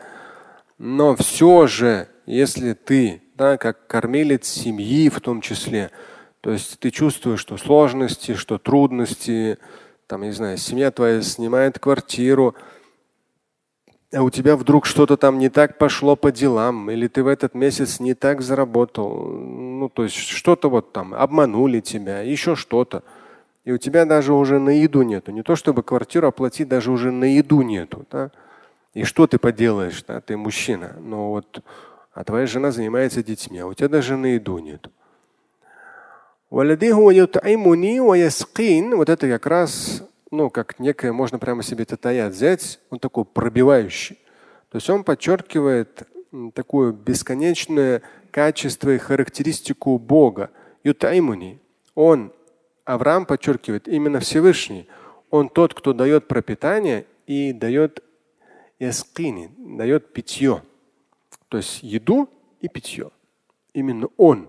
но 0.78 1.16
все 1.16 1.66
же, 1.66 2.06
если 2.26 2.74
ты, 2.74 3.22
да, 3.34 3.58
как 3.58 3.88
кормилец 3.88 4.46
семьи 4.46 5.08
в 5.08 5.20
том 5.20 5.40
числе, 5.40 5.90
то 6.40 6.52
есть 6.52 6.78
ты 6.78 6.90
чувствуешь, 6.90 7.40
что 7.40 7.58
сложности, 7.58 8.34
что 8.34 8.56
трудности, 8.56 9.58
там, 10.10 10.22
не 10.22 10.32
знаю, 10.32 10.58
семья 10.58 10.90
твоя 10.90 11.22
снимает 11.22 11.78
квартиру, 11.78 12.56
а 14.12 14.24
у 14.24 14.30
тебя 14.30 14.56
вдруг 14.56 14.84
что-то 14.84 15.16
там 15.16 15.38
не 15.38 15.50
так 15.50 15.78
пошло 15.78 16.16
по 16.16 16.32
делам, 16.32 16.90
или 16.90 17.06
ты 17.06 17.22
в 17.22 17.28
этот 17.28 17.54
месяц 17.54 18.00
не 18.00 18.14
так 18.14 18.42
заработал, 18.42 19.28
ну 19.28 19.88
то 19.88 20.02
есть 20.02 20.16
что-то 20.16 20.68
вот 20.68 20.92
там 20.92 21.14
обманули 21.14 21.78
тебя, 21.78 22.22
еще 22.22 22.56
что-то. 22.56 23.04
И 23.64 23.70
у 23.70 23.78
тебя 23.78 24.04
даже 24.04 24.32
уже 24.32 24.58
на 24.58 24.70
еду 24.70 25.02
нету. 25.02 25.30
Не 25.30 25.44
то 25.44 25.54
чтобы 25.54 25.84
квартиру 25.84 26.26
оплатить, 26.26 26.66
даже 26.66 26.90
уже 26.90 27.12
на 27.12 27.36
еду 27.36 27.62
нету. 27.62 28.04
Да? 28.10 28.32
И 28.94 29.04
что 29.04 29.28
ты 29.28 29.38
поделаешь, 29.38 30.02
да? 30.08 30.20
ты 30.20 30.36
мужчина, 30.36 30.96
но 30.98 31.30
вот, 31.30 31.62
а 32.12 32.24
твоя 32.24 32.46
жена 32.46 32.72
занимается 32.72 33.22
детьми, 33.22 33.60
а 33.60 33.66
у 33.66 33.74
тебя 33.74 33.88
даже 33.88 34.16
на 34.16 34.34
еду 34.34 34.58
нету. 34.58 34.90
Вот 38.96 39.08
это 39.08 39.28
как 39.28 39.46
раз 39.46 40.02
ну, 40.30 40.48
как 40.48 40.78
некое, 40.78 41.12
можно 41.12 41.38
прямо 41.38 41.62
себе 41.62 41.82
этот 41.82 42.04
аят 42.06 42.32
взять, 42.32 42.80
он 42.90 42.98
такой 42.98 43.24
пробивающий. 43.24 44.18
То 44.70 44.76
есть 44.76 44.88
он 44.88 45.02
подчеркивает 45.02 46.04
такое 46.54 46.92
бесконечное 46.92 48.02
качество 48.30 48.90
и 48.90 48.98
характеристику 48.98 49.98
Бога. 49.98 50.50
Ютаймуни. 50.84 51.60
Он, 51.94 52.32
Авраам 52.84 53.26
подчеркивает, 53.26 53.88
именно 53.88 54.20
Всевышний. 54.20 54.88
Он 55.30 55.48
тот, 55.48 55.74
кто 55.74 55.92
дает 55.92 56.28
пропитание 56.28 57.06
и 57.26 57.52
дает 57.52 58.02
яскини, 58.78 59.50
дает 59.58 60.12
питье. 60.12 60.62
То 61.48 61.56
есть 61.56 61.82
еду 61.82 62.28
и 62.60 62.68
питье. 62.68 63.10
Именно 63.74 64.08
он. 64.16 64.48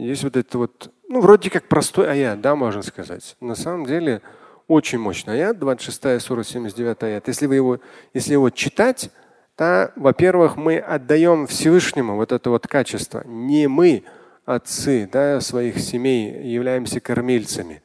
Есть 0.00 0.24
вот 0.24 0.36
это 0.36 0.58
вот 0.58 0.90
ну, 1.08 1.20
вроде 1.20 1.50
как 1.50 1.68
простой 1.68 2.08
аят, 2.08 2.40
да, 2.40 2.54
можно 2.54 2.82
сказать. 2.82 3.36
На 3.40 3.54
самом 3.54 3.84
деле 3.84 4.22
очень 4.68 4.98
мощный 4.98 5.34
аят, 5.34 5.58
26 5.58 6.22
сура, 6.22 6.44
79 6.44 7.02
аят. 7.02 7.28
Если, 7.28 7.46
вы 7.46 7.56
его, 7.56 7.80
если 8.14 8.32
его 8.32 8.48
читать, 8.50 9.10
то, 9.56 9.92
во-первых, 9.96 10.56
мы 10.56 10.78
отдаем 10.78 11.46
Всевышнему 11.48 12.14
вот 12.14 12.30
это 12.30 12.50
вот 12.50 12.66
качество. 12.66 13.22
Не 13.26 13.66
мы, 13.66 14.04
отцы 14.44 15.08
да, 15.12 15.40
своих 15.40 15.78
семей, 15.80 16.48
являемся 16.48 17.00
кормильцами. 17.00 17.82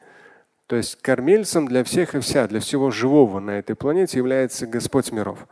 То 0.68 0.76
есть 0.76 1.02
кормильцем 1.02 1.66
для 1.66 1.84
всех 1.84 2.14
и 2.14 2.20
вся, 2.20 2.46
для 2.46 2.60
всего 2.60 2.90
живого 2.90 3.40
на 3.40 3.58
этой 3.58 3.76
планете 3.76 4.18
является 4.18 4.66
Господь 4.66 5.12
миров. 5.12 5.46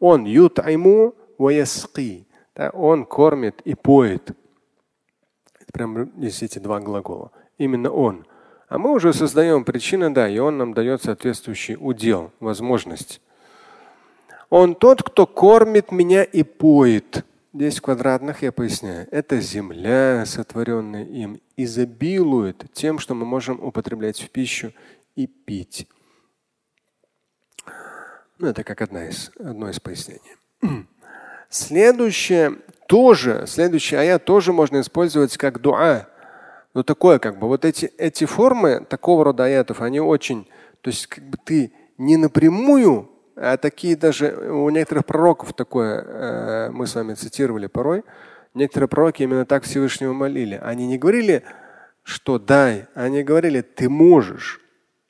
Он 0.00 0.24
ют 0.24 0.58
айму 0.58 1.14
да, 2.56 2.70
Он 2.70 3.04
кормит 3.04 3.60
и 3.64 3.74
поет. 3.74 4.30
Прям 5.72 6.10
здесь 6.16 6.42
эти 6.42 6.58
два 6.58 6.80
глагола. 6.80 7.30
Именно 7.58 7.90
он. 7.90 8.26
А 8.68 8.78
мы 8.78 8.92
уже 8.92 9.12
создаем 9.12 9.64
причины, 9.64 10.10
да, 10.10 10.28
и 10.28 10.38
он 10.38 10.58
нам 10.58 10.74
дает 10.74 11.02
соответствующий 11.02 11.76
удел, 11.78 12.32
возможность. 12.38 13.20
Он 14.50 14.74
тот, 14.74 15.02
кто 15.02 15.26
кормит 15.26 15.90
меня 15.90 16.22
и 16.22 16.42
поет. 16.42 17.24
Здесь 17.54 17.78
в 17.78 17.82
квадратных 17.82 18.42
я 18.42 18.52
поясняю. 18.52 19.08
Это 19.10 19.40
земля, 19.40 20.24
сотворенная 20.26 21.04
им, 21.04 21.40
изобилует 21.56 22.66
тем, 22.72 22.98
что 22.98 23.14
мы 23.14 23.24
можем 23.24 23.62
употреблять 23.62 24.20
в 24.20 24.30
пищу 24.30 24.72
и 25.16 25.26
пить. 25.26 25.88
Ну, 28.38 28.46
это 28.46 28.62
как 28.64 28.82
одна 28.82 29.08
из, 29.08 29.32
одно 29.38 29.68
из 29.68 29.80
пояснений. 29.80 30.36
Следующее 31.48 32.58
тоже, 32.88 33.44
следующий 33.46 33.96
аят 33.96 34.24
тоже 34.24 34.52
можно 34.54 34.80
использовать 34.80 35.36
как 35.36 35.60
дуа. 35.60 36.08
Но 36.72 36.82
такое 36.82 37.18
как 37.18 37.38
бы 37.38 37.46
вот 37.46 37.66
эти, 37.66 37.92
эти 37.98 38.24
формы 38.24 38.84
такого 38.88 39.24
рода 39.24 39.44
аятов, 39.44 39.82
они 39.82 40.00
очень, 40.00 40.48
то 40.80 40.88
есть 40.88 41.06
как 41.06 41.22
бы 41.22 41.36
ты 41.36 41.72
не 41.98 42.16
напрямую, 42.16 43.10
а 43.36 43.58
такие 43.58 43.94
даже 43.94 44.30
у 44.50 44.70
некоторых 44.70 45.04
пророков 45.04 45.52
такое, 45.52 46.02
э, 46.02 46.70
мы 46.70 46.86
с 46.86 46.94
вами 46.94 47.12
цитировали 47.12 47.66
порой, 47.66 48.04
некоторые 48.54 48.88
пророки 48.88 49.22
именно 49.22 49.44
так 49.44 49.64
Всевышнего 49.64 50.14
молили. 50.14 50.58
Они 50.62 50.86
не 50.86 50.96
говорили, 50.96 51.42
что 52.04 52.38
дай, 52.38 52.86
они 52.94 53.22
говорили, 53.22 53.60
ты 53.60 53.90
можешь, 53.90 54.62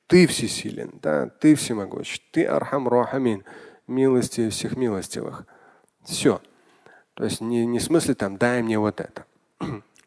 ты 0.09 0.27
всесилен, 0.27 0.99
да, 1.01 1.29
ты 1.29 1.55
всемогущ, 1.55 2.19
ты 2.33 2.45
архам 2.45 2.89
рахамин, 2.89 3.45
милости 3.87 4.49
всех 4.49 4.77
милостивых. 4.77 5.45
Все. 6.05 6.41
То 7.19 7.25
есть 7.25 7.41
не, 7.41 7.67
не 7.67 7.81
в 7.81 7.83
смысле 7.83 8.15
там 8.15 8.37
дай 8.37 8.63
мне 8.63 8.79
вот 8.79 9.01
это. 9.01 9.25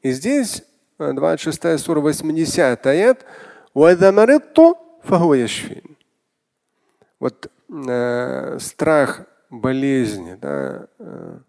И 0.01 0.11
здесь 0.11 0.63
26 0.97 1.65
э, 1.65 1.77
сура 1.77 1.99
80 1.99 2.87
аят. 2.87 3.25
Вот 7.19 7.51
э, 7.69 8.57
страх 8.61 9.23
болезни, 9.49 10.37
да, 10.41 10.87
э, 10.99 11.39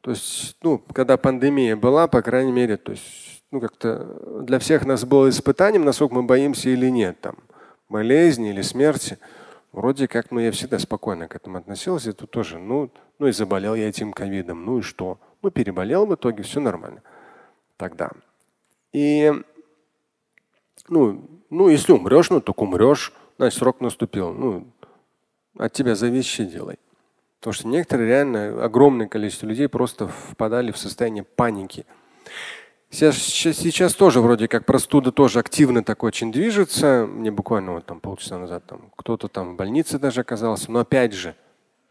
то 0.00 0.10
есть, 0.12 0.56
ну, 0.62 0.78
когда 0.94 1.18
пандемия 1.18 1.76
была, 1.76 2.08
по 2.08 2.22
крайней 2.22 2.52
мере, 2.52 2.78
то 2.78 2.92
есть, 2.92 3.44
ну, 3.50 3.60
как-то 3.60 4.42
для 4.44 4.58
всех 4.58 4.86
нас 4.86 5.04
было 5.04 5.28
испытанием, 5.28 5.84
насколько 5.84 6.14
мы 6.14 6.22
боимся 6.22 6.70
или 6.70 6.88
нет, 6.88 7.20
там, 7.20 7.36
болезни 7.90 8.48
или 8.48 8.62
смерти. 8.62 9.18
Вроде 9.72 10.08
как, 10.08 10.30
ну, 10.30 10.40
я 10.40 10.50
всегда 10.52 10.78
спокойно 10.78 11.28
к 11.28 11.36
этому 11.36 11.58
относился. 11.58 12.14
Тут 12.14 12.30
тоже, 12.30 12.58
ну, 12.58 12.90
ну 13.20 13.28
и 13.28 13.32
заболел 13.32 13.74
я 13.74 13.88
этим 13.88 14.12
ковидом. 14.12 14.64
Ну 14.64 14.78
и 14.78 14.82
что? 14.82 15.20
Ну, 15.42 15.50
переболел 15.50 16.06
в 16.06 16.14
итоге, 16.14 16.42
все 16.42 16.58
нормально. 16.58 17.02
Тогда. 17.76 18.10
И, 18.92 19.32
ну, 20.88 21.28
ну 21.50 21.68
если 21.68 21.92
умрешь, 21.92 22.30
ну, 22.30 22.40
так 22.40 22.60
умрешь. 22.60 23.12
Значит, 23.36 23.58
срок 23.58 23.80
наступил. 23.80 24.32
Ну, 24.32 24.66
от 25.56 25.72
тебя 25.74 25.94
зависящее 25.94 26.46
делай. 26.46 26.78
Потому 27.40 27.52
что 27.52 27.68
некоторые 27.68 28.08
реально, 28.08 28.64
огромное 28.64 29.06
количество 29.06 29.46
людей 29.46 29.68
просто 29.68 30.08
впадали 30.08 30.72
в 30.72 30.78
состояние 30.78 31.24
паники. 31.24 31.84
Сейчас, 32.88 33.16
сейчас 33.16 33.94
тоже 33.94 34.20
вроде 34.20 34.48
как 34.48 34.64
простуда 34.64 35.12
тоже 35.12 35.40
активно 35.40 35.84
так 35.84 36.02
очень 36.04 36.32
движется. 36.32 37.06
Мне 37.06 37.30
буквально 37.30 37.74
вот 37.74 37.84
там 37.84 38.00
полчаса 38.00 38.38
назад 38.38 38.64
там 38.66 38.90
кто-то 38.96 39.28
там 39.28 39.52
в 39.52 39.56
больнице 39.56 39.98
даже 39.98 40.22
оказался. 40.22 40.72
Но 40.72 40.80
опять 40.80 41.12
же, 41.12 41.34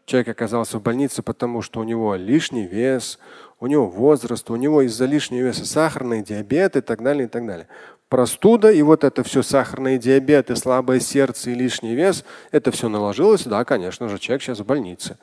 человек 0.04 0.28
оказался 0.28 0.78
в 0.78 0.82
больнице, 0.82 1.22
потому 1.22 1.62
что 1.62 1.80
у 1.80 1.84
него 1.84 2.14
лишний 2.14 2.66
вес, 2.66 3.18
у 3.60 3.66
него 3.66 3.86
возраст, 3.86 4.50
у 4.50 4.56
него 4.56 4.82
из-за 4.82 5.06
лишнего 5.06 5.46
веса 5.46 5.66
сахарный 5.66 6.22
диабет 6.22 6.76
и 6.76 6.80
так 6.80 7.02
далее, 7.02 7.26
и 7.26 7.28
так 7.28 7.46
далее. 7.46 7.68
Простуда 8.08 8.72
и 8.72 8.82
вот 8.82 9.04
это 9.04 9.22
все 9.22 9.42
сахарный 9.42 9.98
диабет 9.98 10.50
и 10.50 10.56
слабое 10.56 10.98
сердце 10.98 11.50
и 11.50 11.54
лишний 11.54 11.94
вес, 11.94 12.24
это 12.50 12.72
все 12.72 12.88
наложилось, 12.88 13.44
да, 13.44 13.64
конечно 13.64 14.08
же, 14.08 14.18
человек 14.18 14.42
сейчас 14.42 14.58
в 14.58 14.66
больнице. 14.66 15.16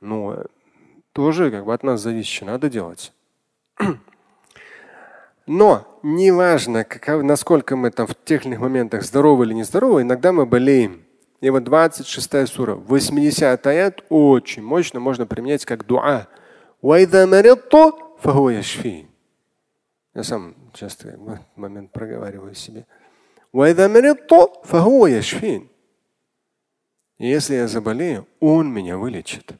Ну, 0.00 0.44
тоже 1.12 1.50
как 1.50 1.64
бы 1.64 1.72
от 1.72 1.82
нас 1.82 2.00
зависит, 2.00 2.44
надо 2.44 2.68
делать. 2.68 3.12
Но 5.46 5.98
неважно, 6.02 6.84
каков, 6.84 7.22
насколько 7.22 7.76
мы 7.76 7.90
там 7.90 8.06
в 8.06 8.14
тех 8.24 8.42
или 8.42 8.48
иных 8.48 8.60
моментах 8.60 9.02
здоровы 9.02 9.46
или 9.46 9.54
нездоровы, 9.54 10.02
иногда 10.02 10.32
мы 10.32 10.44
болеем. 10.44 11.04
И 11.44 11.50
вот 11.50 11.62
26 11.62 12.48
сура, 12.48 12.74
80 12.74 13.66
аят 13.66 14.02
очень 14.08 14.62
мощно 14.62 14.98
можно 14.98 15.26
применять 15.26 15.66
как 15.66 15.84
дуа. 15.84 16.26
Я 20.14 20.22
сам 20.22 20.54
часто 20.72 21.18
в 21.18 21.28
этот 21.28 21.46
момент 21.54 21.92
проговариваю 21.92 22.54
себе. 22.54 22.86
И 27.18 27.28
если 27.28 27.56
я 27.56 27.68
заболею, 27.68 28.26
он 28.40 28.72
меня 28.72 28.96
вылечит. 28.96 29.52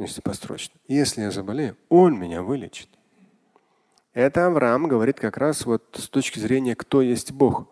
Если 0.00 0.20
построчно. 0.20 0.74
Если 0.88 1.20
я 1.20 1.30
заболею, 1.30 1.76
он 1.88 2.18
меня 2.18 2.42
вылечит. 2.42 2.88
Это 4.12 4.46
Авраам 4.46 4.88
говорит 4.88 5.20
как 5.20 5.36
раз 5.36 5.64
вот 5.64 5.84
с 5.96 6.08
точки 6.08 6.40
зрения, 6.40 6.74
кто 6.74 7.00
есть 7.00 7.30
Бог. 7.30 7.68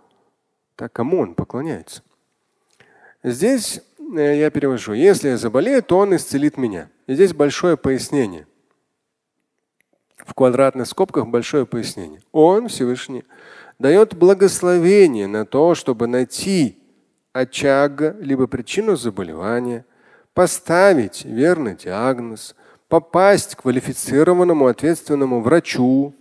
Так 0.77 0.93
кому 0.93 1.19
он 1.19 1.35
поклоняется. 1.35 2.05
Здесь 3.25 3.81
э, 4.17 4.39
я 4.39 4.51
перевожу. 4.51 4.93
Если 4.93 5.31
я 5.31 5.39
заболею, 5.39 5.83
то 5.83 5.99
он 5.99 6.15
исцелит 6.15 6.59
меня. 6.59 6.91
И 7.07 7.15
здесь 7.15 7.33
большое 7.33 7.79
пояснение. 7.79 8.47
В 10.19 10.35
квадратных 10.35 10.87
скобках 10.87 11.27
большое 11.27 11.65
пояснение. 11.65 12.21
Он, 12.33 12.69
Всевышний, 12.69 13.25
дает 13.79 14.15
благословение 14.15 15.27
на 15.27 15.47
то, 15.47 15.75
чтобы 15.75 16.07
найти 16.07 16.79
очаг, 17.33 18.17
либо 18.21 18.47
причину 18.47 18.95
заболевания, 18.97 19.87
поставить 20.35 21.25
верный 21.25 21.77
диагноз, 21.77 22.55
попасть 22.89 23.55
к 23.55 23.63
квалифицированному 23.63 24.67
ответственному 24.67 25.41
врачу. 25.41 26.15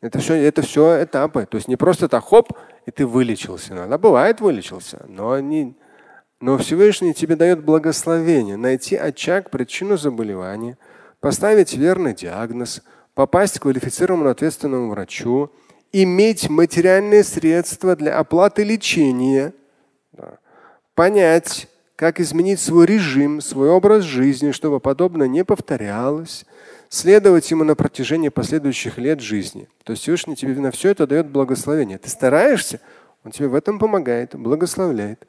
Это 0.00 0.18
все, 0.18 0.34
это 0.34 0.62
все 0.62 1.04
этапы. 1.04 1.46
То 1.46 1.56
есть 1.58 1.68
не 1.68 1.76
просто 1.76 2.08
так 2.08 2.24
хоп, 2.24 2.52
и 2.86 2.90
ты 2.90 3.06
вылечился. 3.06 3.72
Иногда 3.72 3.98
бывает 3.98 4.40
вылечился, 4.40 5.04
но 5.08 5.38
не, 5.38 5.76
но 6.40 6.56
Всевышний 6.56 7.12
тебе 7.12 7.36
дает 7.36 7.62
благословение 7.64 8.56
найти 8.56 8.96
очаг, 8.96 9.50
причину 9.50 9.98
заболевания, 9.98 10.78
поставить 11.20 11.74
верный 11.74 12.14
диагноз, 12.14 12.82
попасть 13.14 13.58
к 13.58 13.62
квалифицированному 13.62 14.30
ответственному 14.30 14.90
врачу, 14.90 15.50
иметь 15.92 16.48
материальные 16.48 17.24
средства 17.24 17.94
для 17.94 18.18
оплаты 18.18 18.64
лечения, 18.64 19.52
да, 20.12 20.38
понять, 20.94 21.68
как 21.96 22.20
изменить 22.20 22.60
свой 22.60 22.86
режим, 22.86 23.42
свой 23.42 23.68
образ 23.68 24.04
жизни, 24.04 24.52
чтобы 24.52 24.80
подобное 24.80 25.28
не 25.28 25.44
повторялось, 25.44 26.46
следовать 26.88 27.50
ему 27.50 27.64
на 27.64 27.74
протяжении 27.74 28.30
последующих 28.30 28.96
лет 28.96 29.20
жизни. 29.20 29.68
То 29.84 29.92
есть 29.92 30.02
Всевышний 30.02 30.36
тебе 30.36 30.54
на 30.54 30.70
все 30.70 30.88
это 30.88 31.06
дает 31.06 31.28
благословение. 31.28 31.98
Ты 31.98 32.08
стараешься, 32.08 32.80
он 33.24 33.32
тебе 33.32 33.48
в 33.48 33.54
этом 33.54 33.78
помогает, 33.78 34.34
благословляет. 34.34 35.26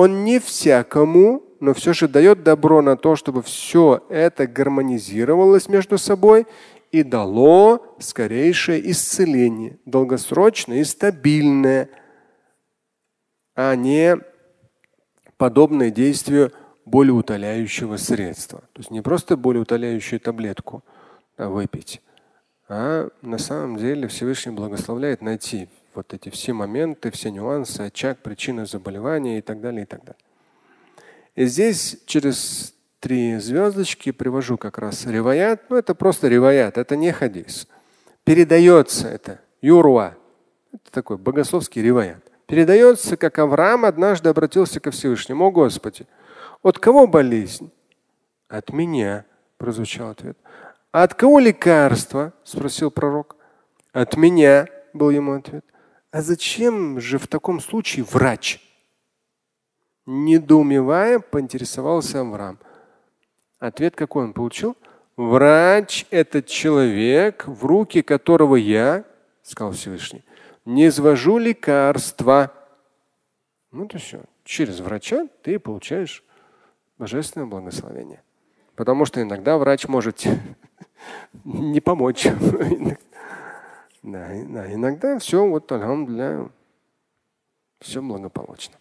Он 0.00 0.22
не 0.22 0.38
всякому, 0.38 1.42
но 1.58 1.74
все 1.74 1.92
же 1.92 2.06
дает 2.06 2.44
добро 2.44 2.82
на 2.82 2.96
то, 2.96 3.16
чтобы 3.16 3.42
все 3.42 4.06
это 4.08 4.46
гармонизировалось 4.46 5.68
между 5.68 5.98
собой 5.98 6.46
и 6.92 7.02
дало 7.02 7.96
скорейшее 7.98 8.92
исцеление, 8.92 9.80
долгосрочное 9.86 10.82
и 10.82 10.84
стабильное, 10.84 11.88
а 13.56 13.74
не 13.74 14.18
подобное 15.36 15.90
действию 15.90 16.52
болеутоляющего 16.84 17.96
средства. 17.96 18.60
То 18.74 18.78
есть 18.78 18.92
не 18.92 19.00
просто 19.00 19.36
болеутоляющую 19.36 20.20
таблетку 20.20 20.84
выпить, 21.36 22.02
а 22.68 23.08
на 23.20 23.38
самом 23.38 23.78
деле 23.78 24.06
Всевышний 24.06 24.52
благословляет 24.52 25.22
найти 25.22 25.68
вот 25.98 26.14
эти 26.14 26.28
все 26.28 26.52
моменты, 26.52 27.10
все 27.10 27.32
нюансы, 27.32 27.80
очаг, 27.80 28.18
причины 28.18 28.66
заболевания 28.66 29.38
и 29.38 29.40
так 29.42 29.60
далее, 29.60 29.82
и 29.82 29.84
так 29.84 30.04
далее. 30.04 30.22
И 31.34 31.44
здесь 31.46 31.98
через 32.06 32.72
три 33.00 33.36
звездочки 33.38 34.12
привожу 34.12 34.58
как 34.58 34.78
раз 34.78 35.06
реваят. 35.06 35.62
Ну, 35.68 35.76
это 35.76 35.96
просто 35.96 36.28
реваят, 36.28 36.78
это 36.78 36.94
не 36.94 37.10
хадис. 37.10 37.66
Передается 38.22 39.08
это, 39.08 39.40
юруа. 39.60 40.14
Это 40.72 40.92
такой 40.92 41.16
богословский 41.16 41.82
реваят. 41.82 42.22
Передается, 42.46 43.16
как 43.16 43.36
Авраам 43.40 43.84
однажды 43.84 44.28
обратился 44.28 44.78
ко 44.78 44.92
Всевышнему. 44.92 45.46
О 45.46 45.50
Господи, 45.50 46.06
от 46.62 46.78
кого 46.78 47.08
болезнь? 47.08 47.72
От 48.48 48.72
меня, 48.72 49.24
прозвучал 49.56 50.10
ответ. 50.10 50.38
А 50.92 51.02
от 51.02 51.14
кого 51.14 51.40
лекарство? 51.40 52.32
спросил 52.44 52.92
пророк. 52.92 53.34
От 53.92 54.16
меня, 54.16 54.68
был 54.92 55.10
ему 55.10 55.32
ответ. 55.32 55.64
А 56.10 56.22
зачем 56.22 57.00
же 57.00 57.18
в 57.18 57.26
таком 57.26 57.60
случае 57.60 58.04
врач? 58.04 58.60
Недоумевая, 60.06 61.18
поинтересовался 61.18 62.20
Авраам. 62.20 62.58
Ответ 63.58 63.94
какой 63.94 64.24
он 64.24 64.32
получил? 64.32 64.76
Врач– 65.16 66.06
это 66.10 66.42
человек, 66.42 67.46
в 67.46 67.66
руки 67.66 68.02
которого 68.02 68.56
я, 68.56 69.04
сказал 69.42 69.72
Всевышний, 69.72 70.24
не 70.64 70.86
извожу 70.86 71.38
лекарства. 71.38 72.52
Ну 73.70 73.86
то 73.86 73.98
все. 73.98 74.22
Через 74.44 74.80
врача 74.80 75.26
ты 75.42 75.58
получаешь 75.58 76.24
божественное 76.96 77.46
благословение. 77.46 78.22
Потому 78.76 79.04
что 79.04 79.20
иногда 79.20 79.58
врач 79.58 79.88
может 79.88 80.24
не 81.44 81.80
помочь. 81.80 82.26
Да, 84.08 84.26
да, 84.48 84.72
иногда 84.72 85.18
все 85.18 85.46
вот 85.46 85.66
для 85.66 86.48
все 87.78 88.00
благополучно. 88.00 88.74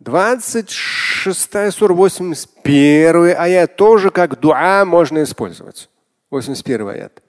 26 0.00 1.72
сура, 1.72 1.94
81 1.94 3.34
аят 3.38 3.76
тоже 3.76 4.10
как 4.10 4.38
дуа 4.38 4.84
можно 4.84 5.22
использовать. 5.22 5.88
81 6.28 6.88
аят. 6.88 7.22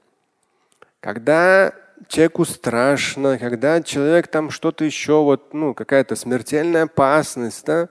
Когда 0.99 1.73
человеку 2.10 2.43
страшно, 2.43 3.38
когда 3.39 3.82
человек 3.82 4.28
там 4.28 4.49
что-то 4.49 4.84
еще, 4.84 5.23
вот, 5.23 5.54
ну, 5.54 5.73
какая-то 5.73 6.17
смертельная 6.17 6.84
опасность, 6.84 7.65
да, 7.65 7.88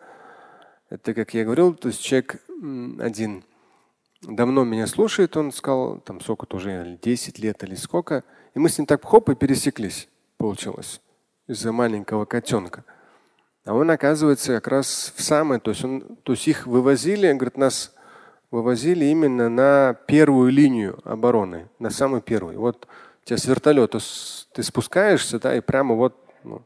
это, 0.91 1.15
как 1.15 1.33
я 1.33 1.45
говорил, 1.45 1.73
то 1.73 1.89
есть 1.89 2.03
человек 2.03 2.43
один 3.01 3.45
давно 4.23 4.65
меня 4.65 4.87
слушает, 4.87 5.37
он 5.37 5.53
сказал, 5.53 5.99
там 5.99 6.21
сколько-то 6.21 6.57
уже, 6.57 6.99
10 7.03 7.39
лет 7.39 7.63
или 7.65 7.75
сколько. 7.75 8.25
И 8.55 8.59
мы 8.59 8.69
с 8.69 8.79
ним 8.79 8.87
так 8.87 9.05
хоп 9.05 9.31
и 9.31 9.35
пересеклись, 9.35 10.09
получилось, 10.37 11.01
из-за 11.47 11.73
маленького 11.73 12.25
котенка. 12.25 12.85
А 13.65 13.75
он, 13.75 13.91
оказывается, 13.91 14.55
как 14.55 14.69
раз 14.69 15.13
в 15.17 15.23
самое, 15.23 15.61
то 15.61 15.71
есть, 15.71 15.85
он, 15.85 16.17
то 16.23 16.33
есть 16.33 16.49
их 16.49 16.67
вывозили, 16.67 17.33
говорит, 17.33 17.57
нас 17.57 17.95
вывозили 18.51 19.05
именно 19.07 19.49
на 19.49 19.95
первую 20.07 20.51
линию 20.51 21.01
обороны, 21.05 21.69
на 21.79 21.91
самую 21.91 22.23
первую. 22.23 22.61
Вот 22.61 22.87
тебя 23.25 23.39
с 23.39 23.47
вертолета 23.47 23.99
ты 24.53 24.63
спускаешься, 24.63 25.39
да, 25.39 25.57
и 25.57 25.61
прямо 25.61 25.95
вот 25.95 26.17
ну, 26.43 26.63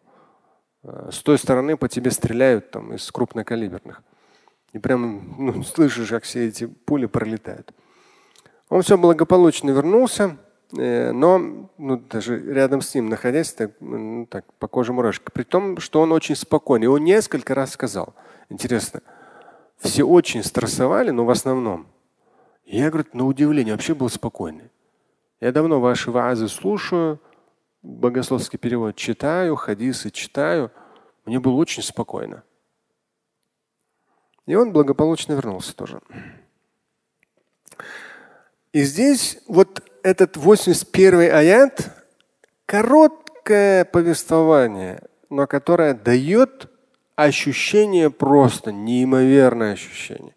э, 0.82 1.10
с 1.12 1.18
той 1.22 1.38
стороны 1.38 1.76
по 1.76 1.88
тебе 1.88 2.10
стреляют 2.10 2.70
там 2.70 2.94
из 2.94 3.10
крупнокалиберных. 3.12 4.02
И 4.72 4.78
прям 4.78 5.34
ну, 5.38 5.62
слышишь, 5.62 6.08
как 6.08 6.24
все 6.24 6.48
эти 6.48 6.66
пули 6.66 7.06
пролетают. 7.06 7.72
Он 8.68 8.82
все 8.82 8.98
благополучно 8.98 9.70
вернулся, 9.70 10.36
э, 10.76 11.12
но 11.12 11.70
ну, 11.78 11.96
даже 11.98 12.40
рядом 12.52 12.80
с 12.80 12.94
ним 12.94 13.08
находясь, 13.08 13.52
так, 13.52 13.72
ну, 13.80 14.26
так 14.26 14.44
по 14.54 14.68
коже 14.68 14.92
мурашка. 14.92 15.30
При 15.30 15.44
том, 15.44 15.78
что 15.78 16.00
он 16.00 16.12
очень 16.12 16.34
спокойный. 16.34 16.88
Он 16.88 17.04
несколько 17.04 17.54
раз 17.54 17.72
сказал. 17.72 18.14
Интересно, 18.48 19.02
все 19.78 20.04
очень 20.04 20.42
стрессовали, 20.42 21.10
но 21.10 21.24
в 21.24 21.30
основном. 21.30 21.86
Я, 22.64 22.90
говорю, 22.90 23.08
на 23.12 23.26
удивление 23.26 23.74
вообще 23.74 23.94
был 23.94 24.08
спокойный. 24.08 24.70
Я 25.40 25.52
давно 25.52 25.80
ваши 25.80 26.10
вазы 26.10 26.48
слушаю, 26.48 27.20
богословский 27.82 28.58
перевод 28.58 28.96
читаю, 28.96 29.54
хадисы 29.54 30.10
читаю. 30.10 30.72
Мне 31.24 31.38
было 31.38 31.54
очень 31.54 31.82
спокойно. 31.82 32.42
И 34.46 34.54
он 34.54 34.72
благополучно 34.72 35.34
вернулся 35.34 35.74
тоже. 35.74 36.00
И 38.72 38.82
здесь 38.84 39.38
вот 39.48 39.82
этот 40.02 40.36
81 40.36 41.20
аят, 41.32 41.90
короткое 42.64 43.84
повествование, 43.84 45.02
но 45.30 45.46
которое 45.46 45.94
дает 45.94 46.70
ощущение 47.16 48.10
просто, 48.10 48.72
неимоверное 48.72 49.72
ощущение. 49.72 50.34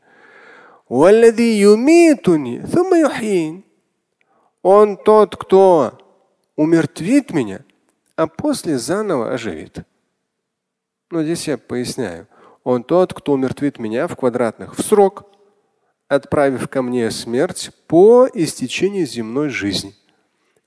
Он 4.62 4.98
тот, 4.98 5.36
кто 5.36 5.98
умертвит 6.56 7.32
меня, 7.32 7.62
а 8.16 8.28
после 8.28 8.78
заново 8.80 9.34
оживит. 9.34 9.84
Но 11.12 11.24
здесь 11.24 11.48
я 11.48 11.58
поясняю. 11.58 12.28
Он 12.64 12.84
тот, 12.84 13.14
кто 13.14 13.34
умертвит 13.34 13.80
меня 13.80 14.08
в 14.08 14.16
квадратных 14.16 14.78
в 14.78 14.82
срок, 14.82 15.26
отправив 16.08 16.68
ко 16.68 16.82
мне 16.82 17.10
смерть 17.12 17.72
по 17.88 18.28
истечении 18.34 19.06
земной 19.06 19.50
жизни. 19.50 19.96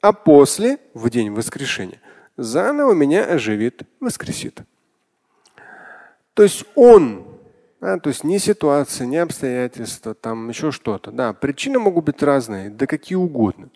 А 0.01 0.13
после, 0.13 0.79
в 0.95 1.11
день 1.11 1.31
воскрешения, 1.31 2.01
заново 2.37 2.93
меня 2.93 3.25
оживит, 3.25 3.83
воскресит. 4.01 4.63
То 6.35 6.43
есть 6.43 6.65
он, 6.75 7.27
да, 7.81 7.99
то 7.99 8.09
есть 8.09 8.25
не 8.25 8.39
ситуация, 8.39 9.07
не 9.07 9.19
обстоятельства, 9.19 10.15
там 10.15 10.49
еще 10.49 10.71
что-то. 10.71 11.11
Да, 11.11 11.33
причины 11.35 11.79
могут 11.79 12.07
быть 12.07 12.23
разные, 12.23 12.71
да 12.71 12.87
какие 12.87 13.17
угодно. 13.17 13.71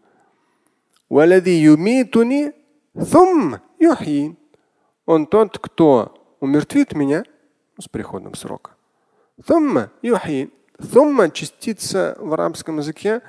Он 5.05 5.26
тот, 5.26 5.59
кто 5.59 6.37
умертвит 6.40 6.92
меня 6.92 7.24
с 7.78 7.88
приходом 7.88 8.34
срока. 8.34 8.72
Thumma 9.38 9.90
Thumma 10.78 11.30
частица 11.30 12.16
в 12.18 12.32
арабском 12.34 12.78
языке, 12.78 13.22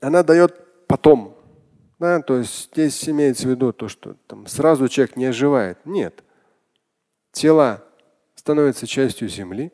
она 0.00 0.22
дает 0.22 0.86
потом. 0.86 1.36
Да, 1.98 2.20
то 2.20 2.38
есть 2.38 2.70
здесь 2.72 3.08
имеется 3.08 3.48
в 3.48 3.50
виду 3.50 3.72
то, 3.72 3.88
что 3.88 4.14
там 4.26 4.46
сразу 4.46 4.88
человек 4.88 5.16
не 5.16 5.26
оживает. 5.26 5.78
Нет. 5.84 6.22
Тела 7.32 7.82
становятся 8.34 8.86
частью 8.86 9.28
земли, 9.28 9.72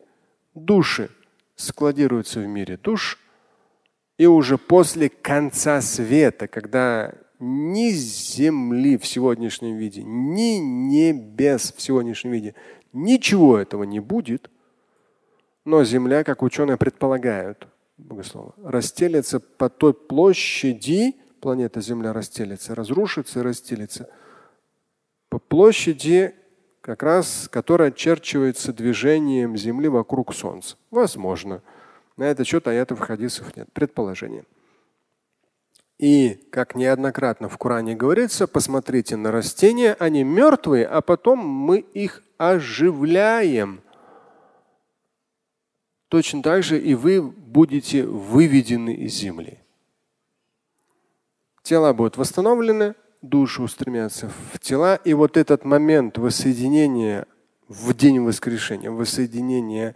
души 0.55 1.11
складируются 1.57 2.40
в 2.40 2.46
мире 2.46 2.76
душ, 2.76 3.18
и 4.18 4.26
уже 4.26 4.57
после 4.57 5.09
конца 5.09 5.81
света, 5.81 6.48
когда 6.48 7.12
ни 7.42 7.90
земли 7.90 8.96
в 8.96 9.05
сегодняшнем 9.05 9.76
виде, 9.76 10.05
ни 10.05 10.59
небес 10.59 11.74
в 11.76 11.83
сегодняшнем 11.83 12.31
виде, 12.31 12.55
ничего 12.92 13.59
этого 13.59 13.83
не 13.83 13.98
будет, 13.98 14.48
но 15.64 15.83
Земля, 15.83 16.22
как 16.22 16.42
ученые 16.42 16.76
предполагают, 16.76 17.66
богословы, 17.98 18.52
расстелится 18.62 19.40
по 19.40 19.68
той 19.68 19.92
площади, 19.92 21.16
планета 21.40 21.81
Земля 21.81 22.12
расстелится, 22.12 22.76
разрушится 22.76 23.40
и 23.40 23.42
расстелится, 23.42 24.09
по 25.28 25.40
площади, 25.40 26.37
как 26.81 27.02
раз, 27.02 27.48
которая 27.50 27.88
очерчивается 27.88 28.72
движением 28.72 29.57
Земли 29.57 29.88
вокруг 29.88 30.33
Солнца. 30.33 30.76
Возможно. 30.92 31.61
На 32.16 32.24
этот 32.24 32.46
счет 32.46 32.68
аятов 32.68 33.00
хадисов 33.00 33.57
нет. 33.57 33.68
Предположение. 33.72 34.44
И, 36.03 36.35
как 36.51 36.75
неоднократно 36.75 37.49
в 37.49 37.57
Коране 37.57 37.95
говорится, 37.95 38.47
посмотрите 38.47 39.17
на 39.17 39.31
растения, 39.31 39.97
они 39.99 40.25
мертвые, 40.25 40.87
а 40.87 41.01
потом 41.01 41.38
мы 41.38 41.79
их 41.79 42.23
оживляем– 42.38 43.81
точно 46.12 46.43
так 46.43 46.62
же 46.62 46.79
и 46.79 46.95
вы 46.95 47.23
будете 47.23 48.05
выведены 48.05 48.93
из 48.93 49.15
земли. 49.15 49.61
Тела 51.62 51.95
будут 51.95 52.19
восстановлены, 52.19 52.97
души 53.23 53.62
устремятся 53.62 54.31
в 54.53 54.59
тела. 54.59 54.97
И 54.97 55.15
вот 55.15 55.38
этот 55.38 55.65
момент 55.65 56.19
воссоединения 56.19 57.27
в 57.67 57.95
день 57.95 58.21
воскрешения, 58.21 58.91
воссоединения 58.91 59.95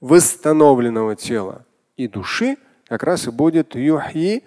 восстановленного 0.00 1.14
тела 1.14 1.64
и 1.96 2.08
души 2.08 2.56
как 2.88 3.04
раз 3.04 3.28
и 3.28 3.30
будет 3.30 3.76
юхи 3.76 4.42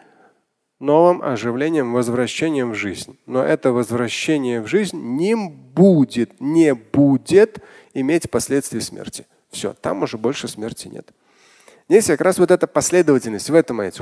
новым 0.82 1.22
оживлением, 1.22 1.94
возвращением 1.94 2.72
в 2.72 2.76
жизнь. 2.76 3.18
Но 3.26 3.44
это 3.44 3.72
возвращение 3.72 4.62
в 4.62 4.68
жизнь 4.68 4.98
не 4.98 5.36
будет, 5.36 6.42
не 6.42 6.74
будет 6.74 7.60
иметь 7.94 8.30
последствия 8.30 8.82
смерти. 8.82 9.26
Все, 9.52 9.74
там 9.74 10.04
уже 10.04 10.18
больше 10.18 10.48
смерти 10.48 10.88
нет. 10.88 11.12
Здесь 11.88 12.08
как 12.08 12.22
раз 12.22 12.40
вот 12.40 12.52
эта 12.52 12.68
последовательность 12.68 13.50
в 13.50 13.56
этом 13.56 13.82
аяте. 13.82 14.02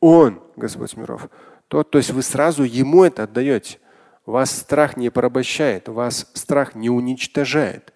Он, 0.00 0.40
Господь 0.56 0.96
миров. 0.96 1.28
Тот, 1.68 1.90
то 1.90 1.98
есть 1.98 2.10
вы 2.10 2.22
сразу 2.22 2.62
ему 2.64 3.04
это 3.04 3.24
отдаете. 3.24 3.78
Вас 4.26 4.50
страх 4.50 4.96
не 4.96 5.10
порабощает, 5.10 5.88
вас 5.88 6.30
страх 6.34 6.74
не 6.74 6.90
уничтожает. 6.90 7.92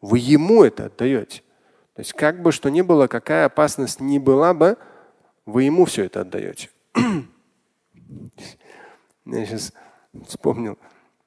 Вы 0.00 0.18
ему 0.18 0.64
это 0.64 0.86
отдаете. 0.86 1.42
То 1.94 2.00
есть 2.00 2.12
как 2.12 2.42
бы 2.42 2.52
что 2.52 2.70
ни 2.70 2.80
было, 2.80 3.08
какая 3.08 3.46
опасность 3.46 4.00
ни 4.00 4.18
была 4.18 4.54
бы, 4.54 4.76
вы 5.46 5.64
ему 5.64 5.84
все 5.84 6.04
это 6.04 6.22
отдаете. 6.22 6.70
Я 9.26 9.46
сейчас 9.46 9.72
вспомнил. 10.26 10.78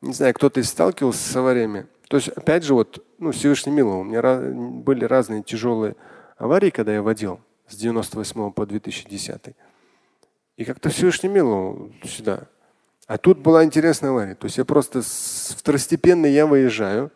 Не 0.02 0.14
знаю, 0.14 0.34
кто-то 0.34 0.64
сталкивался 0.64 1.20
с 1.20 1.36
авариями. 1.36 1.88
То 2.10 2.18
есть, 2.18 2.30
опять 2.30 2.64
же, 2.64 2.74
вот, 2.74 3.06
ну, 3.20 3.32
Всевышний 3.32 3.72
мило, 3.72 3.96
у 3.96 4.04
меня 4.04 4.22
были 4.22 5.06
разные 5.06 5.44
тяжелые 5.44 5.96
аварии, 6.38 6.72
когда 6.72 6.94
я 6.94 7.02
водил 7.02 7.40
с 7.68 7.76
98 7.76 8.52
по 8.52 8.66
2010. 8.66 9.56
И 10.58 10.66
как-то 10.66 10.90
Всевышний 10.90 11.30
мило 11.30 11.90
сюда. 12.04 12.48
А 13.08 13.18
тут 13.18 13.40
была 13.40 13.64
интересная 13.64 14.10
авария. 14.10 14.36
То 14.36 14.46
есть 14.46 14.58
я 14.58 14.66
просто 14.66 15.02
с 15.02 15.56
второстепенной 15.58 16.32
я 16.32 16.46
выезжаю 16.46 17.12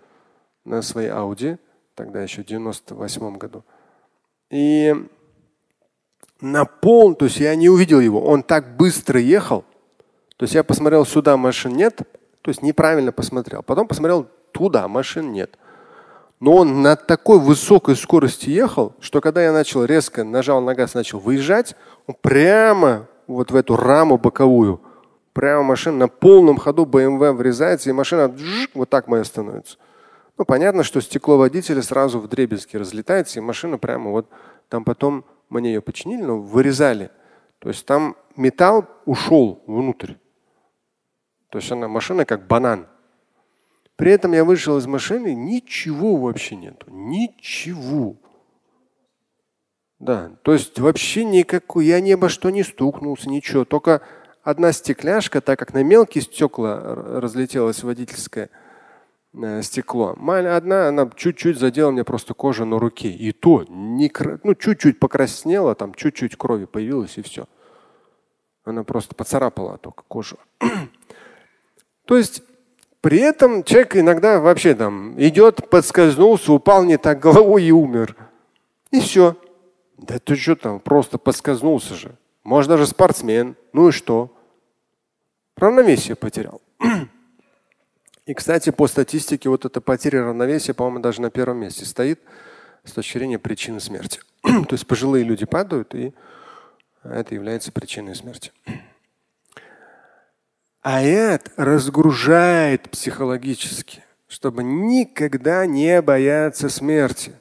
на 0.64 0.82
своей 0.82 1.10
Ауди, 1.10 1.58
тогда 1.96 2.22
еще 2.22 2.44
в 2.44 2.46
98 2.46 3.38
году. 3.38 3.64
И 4.50 4.94
на 6.42 6.66
пол, 6.66 7.16
то 7.16 7.26
есть 7.26 7.40
я 7.40 7.56
не 7.56 7.70
увидел 7.70 8.00
его, 8.00 8.22
он 8.22 8.44
так 8.44 8.78
быстро 8.78 9.20
ехал. 9.20 9.64
То 10.38 10.44
есть 10.44 10.54
я 10.54 10.64
посмотрел 10.64 11.06
сюда, 11.06 11.38
машин 11.38 11.74
нет, 11.74 12.02
то 12.42 12.50
есть 12.50 12.62
неправильно 12.62 13.12
посмотрел. 13.12 13.64
Потом 13.64 13.88
посмотрел 13.88 14.28
туда, 14.52 14.88
машин 14.88 15.32
нет. 15.32 15.58
Но 16.40 16.54
он 16.58 16.82
на 16.82 16.96
такой 16.96 17.40
высокой 17.40 17.96
скорости 17.96 18.50
ехал, 18.50 18.94
что 19.00 19.22
когда 19.22 19.42
я 19.42 19.54
начал 19.54 19.86
резко 19.86 20.24
нажал 20.24 20.62
на 20.62 20.76
газ, 20.76 20.94
начал 20.94 21.20
выезжать, 21.20 21.76
он 22.08 22.16
прямо 22.22 23.08
вот 23.28 23.52
в 23.52 23.56
эту 23.56 23.78
раму 23.78 24.18
боковую, 24.18 24.82
прямо 25.34 25.64
машина 25.64 25.98
на 25.98 26.08
полном 26.08 26.58
ходу 26.58 26.86
BMW 26.86 27.32
врезается, 27.32 27.90
и 27.90 27.94
машина 27.94 28.36
вот 28.74 28.90
так 28.90 29.08
моя 29.08 29.24
становится. 29.24 29.78
Ну, 30.38 30.44
понятно, 30.44 30.84
что 30.84 31.00
стекло 31.02 31.38
водителя 31.38 31.82
сразу 31.82 32.20
в 32.20 32.28
дребезги 32.28 32.76
разлетается, 32.76 33.40
и 33.40 33.42
машина 33.42 33.78
прямо 33.78 34.12
вот 34.12 34.28
там 34.68 34.84
потом 34.84 35.24
мне 35.50 35.74
ее 35.74 35.82
починили, 35.82 36.22
но 36.22 36.40
вырезали. 36.40 37.12
То 37.60 37.70
есть 37.70 37.86
там 37.86 38.16
металл 38.36 38.86
ушел 39.06 39.64
внутрь. 39.68 40.14
То 41.50 41.60
есть 41.60 41.72
она 41.72 41.88
машина 41.88 42.26
как 42.26 42.48
банан. 42.48 42.88
При 43.96 44.12
этом 44.12 44.34
я 44.34 44.44
вышел 44.44 44.78
из 44.78 44.88
машины, 44.88 45.34
ничего 45.34 46.18
вообще 46.18 46.56
нету. 46.56 46.88
Ничего. 46.90 48.18
Да, 50.00 50.34
то 50.42 50.52
есть 50.54 50.78
вообще 50.80 51.24
никакой, 51.24 51.86
я 51.86 52.02
ни 52.02 52.12
обо 52.12 52.28
что 52.28 52.50
не 52.50 52.64
стукнулся, 52.64 53.30
ничего. 53.30 53.64
Только 53.64 54.02
одна 54.44 54.74
стекляшка, 54.74 55.40
так 55.40 55.58
как 55.58 55.74
на 55.74 55.84
мелкие 55.84 56.22
стекла 56.22 56.82
разлетелось 56.84 57.82
водительское 57.82 58.46
э, 58.46 58.50
стекло. 59.62 60.16
Одна, 60.28 60.88
она 60.88 61.10
чуть-чуть 61.16 61.58
задела 61.58 61.92
мне 61.92 62.04
просто 62.04 62.34
кожу 62.34 62.66
на 62.66 62.80
руке. 62.80 63.10
И 63.10 63.32
то, 63.32 63.66
не, 63.68 64.12
ну, 64.44 64.56
чуть-чуть 64.56 65.00
покраснела, 65.00 65.76
там 65.76 65.94
чуть-чуть 65.94 66.36
крови 66.36 66.66
появилось 66.66 67.18
и 67.18 67.22
все. 67.22 67.46
Она 68.64 68.84
просто 68.84 69.16
поцарапала 69.16 69.78
только 69.78 70.04
кожу. 70.08 70.38
то 72.06 72.18
есть 72.18 72.42
при 73.02 73.20
этом 73.20 73.64
человек 73.64 73.96
иногда 73.98 74.40
вообще 74.40 74.74
там 74.74 75.14
идет, 75.22 75.70
подскользнулся, 75.70 76.54
упал 76.54 76.84
не 76.84 76.98
так 76.98 77.20
головой 77.20 77.64
и 77.64 77.72
умер. 77.72 78.16
И 78.90 79.00
все. 79.00 79.36
Да 79.98 80.18
ты 80.18 80.36
что 80.36 80.56
там, 80.56 80.80
просто 80.80 81.18
подскользнулся 81.18 81.94
же. 81.94 82.16
Может 82.44 82.70
даже 82.70 82.88
спортсмен. 82.88 83.56
Ну 83.74 83.90
и 83.90 83.92
что? 83.92 84.36
Равновесие 85.56 86.16
потерял. 86.16 86.62
И, 88.26 88.34
кстати, 88.34 88.72
по 88.72 88.88
статистике 88.88 89.50
вот 89.50 89.66
эта 89.66 89.82
потеря 89.82 90.26
равновесия, 90.26 90.74
по-моему, 90.74 91.00
даже 91.00 91.22
на 91.22 91.30
первом 91.30 91.58
месте 91.58 91.86
стоит 91.86 92.20
с 92.84 92.92
точки 92.92 93.20
зрения 93.20 93.38
причины 93.38 93.80
смерти. 93.80 94.20
То 94.42 94.68
есть 94.72 94.88
пожилые 94.88 95.24
люди 95.24 95.46
падают, 95.46 95.94
и 95.94 96.12
это 97.04 97.36
является 97.36 97.72
причиной 97.72 98.16
смерти. 98.16 98.52
Аят 100.82 101.52
разгружает 101.56 102.90
психологически, 102.90 104.04
чтобы 104.28 104.64
никогда 104.64 105.68
не 105.68 106.02
бояться 106.02 106.70
смерти. 106.70 107.34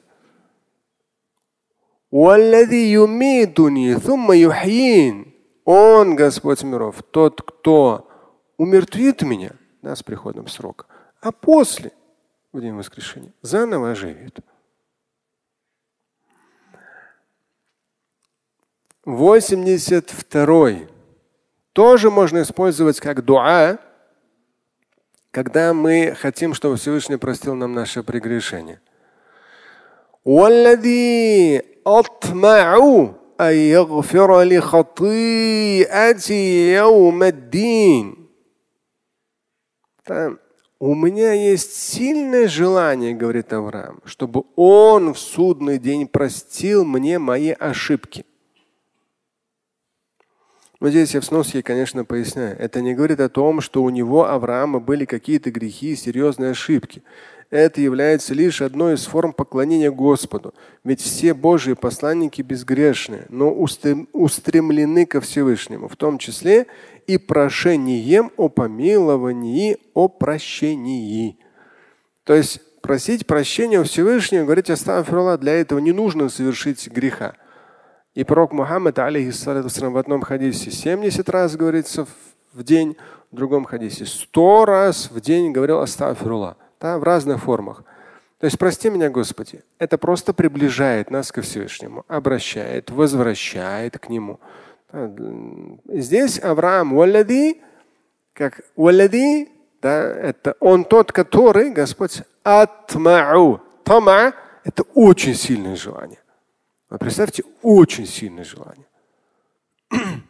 Он, 5.63 6.15
Господь 6.15 6.63
миров, 6.63 7.01
тот, 7.09 7.41
кто 7.41 8.07
умертвит 8.57 9.23
меня 9.23 9.51
да, 9.84 9.94
с 9.96 10.02
приходом 10.02 10.48
срока, 10.48 10.86
а 11.20 11.32
после, 11.32 11.92
в 12.52 12.60
день 12.60 12.74
воскрешения, 12.74 13.32
заново 13.42 13.90
оживит. 13.90 14.40
Восемьдесят 19.04 20.10
второй 20.10 20.88
тоже 21.72 22.10
можно 22.10 22.42
использовать 22.42 23.00
как 23.00 23.24
дуа, 23.24 23.78
когда 25.30 25.72
мы 25.72 26.14
хотим, 26.18 26.54
чтобы 26.54 26.76
Всевышний 26.76 27.16
простил 27.16 27.54
нам 27.54 27.72
наше 27.72 28.02
прегрешение. 28.02 28.80
والذي 30.24 31.62
أطمع 31.86 32.76
أن 33.40 33.54
يغفر 33.54 34.42
لخطيئتي 34.42 35.94
يوم 36.74 37.22
الدين. 37.22 38.23
у 40.79 40.93
меня 40.93 41.33
есть 41.33 41.75
сильное 41.75 42.47
желание, 42.47 43.13
говорит 43.13 43.53
Авраам, 43.53 44.01
чтобы 44.05 44.43
он 44.55 45.13
в 45.13 45.19
судный 45.19 45.79
день 45.79 46.07
простил 46.07 46.83
мне 46.85 47.17
мои 47.17 47.51
ошибки. 47.51 48.25
Но 50.81 50.89
здесь 50.89 51.13
я 51.15 51.21
в 51.21 51.25
сноске, 51.25 51.63
конечно, 51.63 52.03
поясняю. 52.03 52.57
Это 52.59 52.81
не 52.81 52.93
говорит 52.93 53.19
о 53.21 53.29
том, 53.29 53.61
что 53.61 53.81
у 53.81 53.89
него, 53.89 54.27
Авраама, 54.27 54.79
были 54.79 55.05
какие-то 55.05 55.49
грехи, 55.49 55.95
серьезные 55.95 56.51
ошибки. 56.51 57.01
Это 57.49 57.79
является 57.79 58.33
лишь 58.33 58.61
одной 58.61 58.95
из 58.95 59.05
форм 59.05 59.31
поклонения 59.31 59.89
Господу. 59.89 60.53
Ведь 60.83 60.99
все 60.99 61.33
Божьи 61.33 61.73
посланники 61.73 62.41
безгрешные, 62.41 63.25
но 63.29 63.51
устремлены 63.53 65.05
ко 65.05 65.21
Всевышнему, 65.21 65.87
в 65.87 65.95
том 65.95 66.17
числе 66.17 66.67
и 67.07 67.17
прошением 67.17 68.31
о 68.37 68.49
помиловании, 68.49 69.77
о 69.93 70.07
прощении. 70.07 71.37
То 72.23 72.33
есть 72.33 72.59
просить 72.81 73.27
прощения 73.27 73.79
у 73.79 73.83
Всевышнего, 73.83 74.43
говорить 74.43 74.69
астафирулlah, 74.69 75.37
для 75.37 75.53
этого 75.53 75.79
не 75.79 75.91
нужно 75.91 76.29
совершить 76.29 76.87
греха. 76.87 77.35
И 78.13 78.23
пророк 78.23 78.53
Мухаммад, 78.53 78.97
алейхиссалату 78.97 79.69
в 79.91 79.97
одном 79.97 80.21
хадисе 80.21 80.71
70 80.71 81.27
раз 81.29 81.55
говорится 81.55 82.07
в 82.53 82.63
день, 82.63 82.95
в 83.31 83.35
другом 83.35 83.65
хадисе 83.65 84.05
100 84.05 84.65
раз 84.65 85.11
в 85.11 85.19
день 85.19 85.51
говорил 85.51 85.81
астафирулlah, 85.81 86.55
да, 86.79 86.97
в 86.97 87.03
разных 87.03 87.43
формах. 87.43 87.83
То 88.39 88.45
есть 88.45 88.57
прости 88.57 88.89
меня, 88.89 89.09
Господи, 89.09 89.63
это 89.79 89.97
просто 89.97 90.33
приближает 90.33 91.09
нас 91.09 91.31
ко 91.31 91.41
Всевышнему, 91.41 92.05
обращает, 92.07 92.91
возвращает 92.91 93.97
к 93.97 94.09
Нему. 94.09 94.39
Здесь 94.91 96.39
Авраам 96.39 96.95
валади, 96.95 97.61
как 98.33 98.61
валади, 98.75 99.49
да, 99.81 100.03
это 100.03 100.55
он 100.59 100.83
тот, 100.85 101.11
который, 101.11 101.71
Господь, 101.71 102.21
атмау. 102.43 103.61
Тама– 103.83 104.33
это 104.63 104.83
очень 104.93 105.35
сильное 105.35 105.75
желание. 105.75 106.19
Вот 106.89 106.99
представьте, 106.99 107.43
очень 107.61 108.05
сильное 108.05 108.43
желание. 108.43 108.85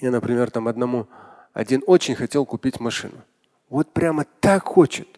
Я, 0.00 0.10
например, 0.10 0.50
там 0.50 0.68
одному, 0.68 1.06
один 1.52 1.82
очень 1.86 2.14
хотел 2.14 2.46
купить 2.46 2.80
машину. 2.80 3.16
Вот 3.68 3.92
прямо 3.92 4.24
так 4.40 4.64
хочет. 4.64 5.08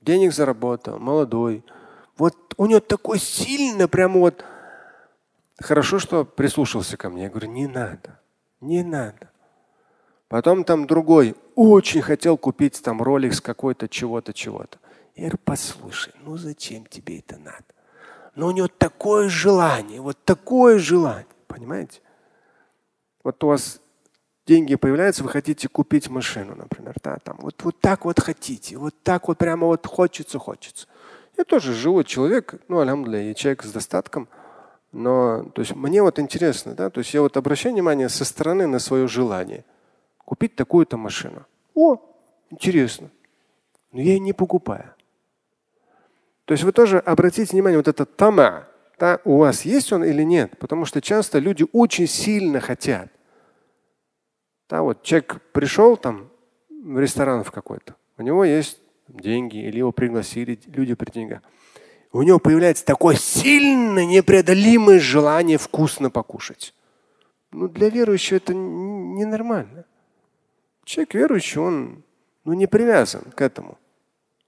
Денег 0.00 0.32
заработал, 0.32 0.98
молодой. 0.98 1.64
Вот 2.16 2.54
у 2.56 2.66
него 2.66 2.80
такой 2.80 3.18
сильно, 3.18 3.88
прямо 3.88 4.20
вот 4.20 4.44
Хорошо, 5.60 5.98
что 5.98 6.24
прислушался 6.24 6.96
ко 6.96 7.10
мне. 7.10 7.24
Я 7.24 7.30
говорю, 7.30 7.48
не 7.48 7.66
надо, 7.66 8.20
не 8.60 8.82
надо. 8.82 9.30
Потом 10.28 10.64
там 10.64 10.86
другой 10.86 11.36
очень 11.54 12.02
хотел 12.02 12.36
купить 12.36 12.82
там 12.82 13.00
ролик 13.00 13.34
с 13.34 13.40
какой-то 13.40 13.88
чего-то, 13.88 14.32
чего-то. 14.32 14.78
Я 15.14 15.24
говорю, 15.24 15.38
послушай, 15.44 16.12
ну 16.24 16.36
зачем 16.36 16.86
тебе 16.86 17.20
это 17.20 17.36
надо? 17.36 17.64
Но 18.34 18.48
у 18.48 18.50
него 18.50 18.66
такое 18.66 19.28
желание, 19.28 20.00
вот 20.00 20.24
такое 20.24 20.80
желание, 20.80 21.26
понимаете? 21.46 22.00
Вот 23.22 23.42
у 23.44 23.46
вас 23.46 23.80
деньги 24.44 24.74
появляются, 24.74 25.22
вы 25.22 25.28
хотите 25.28 25.68
купить 25.68 26.08
машину, 26.08 26.56
например, 26.56 26.96
да, 27.00 27.18
там, 27.22 27.36
вот, 27.40 27.62
вот 27.62 27.80
так 27.80 28.04
вот 28.04 28.18
хотите, 28.18 28.76
вот 28.76 28.94
так 29.04 29.28
вот 29.28 29.38
прямо 29.38 29.68
вот 29.68 29.86
хочется, 29.86 30.40
хочется. 30.40 30.88
Я 31.38 31.44
тоже 31.44 31.74
живой 31.74 32.02
человек, 32.02 32.60
ну, 32.66 32.80
алямдуля, 32.80 33.22
я 33.22 33.34
человек 33.34 33.62
с 33.62 33.70
достатком– 33.70 34.28
но 34.94 35.42
то 35.54 35.60
есть 35.60 35.74
мне 35.74 36.02
вот 36.02 36.20
интересно, 36.20 36.74
да, 36.74 36.88
то 36.88 37.00
есть 37.00 37.12
я 37.12 37.20
вот 37.20 37.36
обращаю 37.36 37.74
внимание 37.74 38.08
со 38.08 38.24
стороны 38.24 38.68
на 38.68 38.78
свое 38.78 39.08
желание 39.08 39.64
купить 40.24 40.54
такую-то 40.54 40.96
машину. 40.96 41.44
О, 41.74 41.98
интересно. 42.48 43.10
Но 43.90 44.00
я 44.00 44.12
ее 44.12 44.20
не 44.20 44.32
покупаю. 44.32 44.94
То 46.44 46.52
есть 46.52 46.62
вы 46.62 46.70
тоже 46.70 46.98
обратите 47.00 47.52
внимание, 47.52 47.78
вот 47.78 47.88
этот 47.88 48.16
тама, 48.16 48.68
да, 48.98 49.18
у 49.24 49.38
вас 49.38 49.64
есть 49.64 49.92
он 49.92 50.04
или 50.04 50.22
нет? 50.22 50.56
Потому 50.58 50.84
что 50.84 51.02
часто 51.02 51.40
люди 51.40 51.66
очень 51.72 52.06
сильно 52.06 52.60
хотят. 52.60 53.08
Да, 54.68 54.82
вот 54.82 55.02
человек 55.02 55.40
пришел 55.52 55.96
там 55.96 56.30
в 56.70 57.00
ресторан 57.00 57.42
в 57.42 57.50
какой-то, 57.50 57.96
у 58.16 58.22
него 58.22 58.44
есть 58.44 58.78
деньги, 59.08 59.56
или 59.56 59.78
его 59.78 59.90
пригласили 59.90 60.58
люди 60.66 60.94
при 60.94 61.10
деньгах 61.10 61.42
у 62.14 62.22
него 62.22 62.38
появляется 62.38 62.84
такое 62.84 63.16
сильное, 63.16 64.06
непреодолимое 64.06 65.00
желание 65.00 65.58
вкусно 65.58 66.10
покушать. 66.10 66.72
Ну, 67.50 67.68
для 67.68 67.88
верующего 67.88 68.36
это 68.36 68.54
ненормально. 68.54 69.84
Человек 70.84 71.14
верующий, 71.14 71.60
он 71.60 72.04
ну, 72.44 72.52
не 72.52 72.68
привязан 72.68 73.22
к 73.34 73.40
этому. 73.40 73.78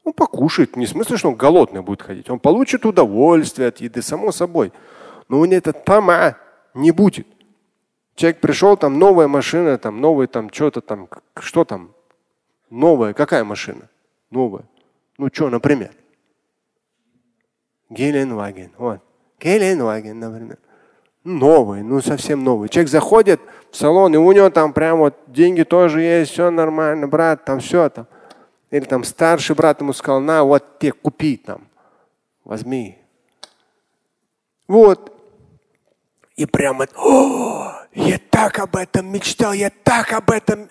Он 0.05 0.13
покушает, 0.13 0.77
не 0.77 0.87
в 0.87 0.91
смысле, 0.91 1.17
что 1.17 1.29
он 1.29 1.35
голодный 1.35 1.83
будет 1.83 2.03
ходить. 2.03 2.31
Он 2.31 2.39
получит 2.39 2.87
удовольствие 2.87 3.69
от 3.69 3.79
еды, 3.79 4.01
само 4.01 4.31
собой. 4.31 4.73
Но 5.29 5.41
у 5.41 5.45
него 5.45 5.57
это 5.57 5.73
тама 5.73 6.37
не 6.73 6.93
будет. 6.93 7.27
Человек 8.15 8.41
пришел, 8.41 8.77
там 8.77 9.01
новая 9.01 9.27
машина, 9.27 9.77
там 9.77 10.01
новая, 10.01 10.29
там 10.29 10.53
что-то 10.53 10.81
там, 10.81 11.09
что 11.41 11.65
там? 11.65 11.91
Новая, 12.71 13.13
какая 13.13 13.43
машина? 13.43 13.89
Новая. 14.31 14.65
Ну 15.19 15.31
что, 15.33 15.51
например? 15.51 15.91
Геленваген. 17.89 18.73
Вот. 18.79 19.01
Геленваген, 19.41 20.19
например. 20.19 20.59
Новый, 21.25 21.83
ну 21.83 22.01
совсем 22.01 22.45
новый. 22.45 22.69
Человек 22.69 22.89
заходит 22.89 23.41
в 23.73 23.77
салон, 23.77 24.15
и 24.15 24.17
у 24.17 24.31
него 24.31 24.49
там 24.51 24.73
прям 24.73 24.99
вот 24.99 25.17
деньги 25.27 25.65
тоже 25.65 26.01
есть, 26.01 26.31
все 26.31 26.51
нормально, 26.51 27.09
брат, 27.09 27.45
там 27.45 27.59
все 27.59 27.89
там. 27.89 28.07
Или 28.71 28.85
там 28.85 29.03
старший 29.05 29.57
брат 29.57 29.81
ему 29.81 29.93
сказал, 29.93 30.21
на, 30.21 30.45
вот 30.45 30.79
тебе 30.79 30.93
купи 30.93 31.37
там, 31.37 31.67
возьми. 32.45 32.99
Вот. 34.69 35.13
И 36.37 36.47
прямо, 36.47 36.87
о, 36.97 37.73
я 37.95 38.21
так 38.31 38.59
об 38.59 38.77
этом 38.77 39.11
мечтал, 39.11 39.53
я 39.53 39.71
так 39.71 40.13
об 40.13 40.31
этом. 40.31 40.69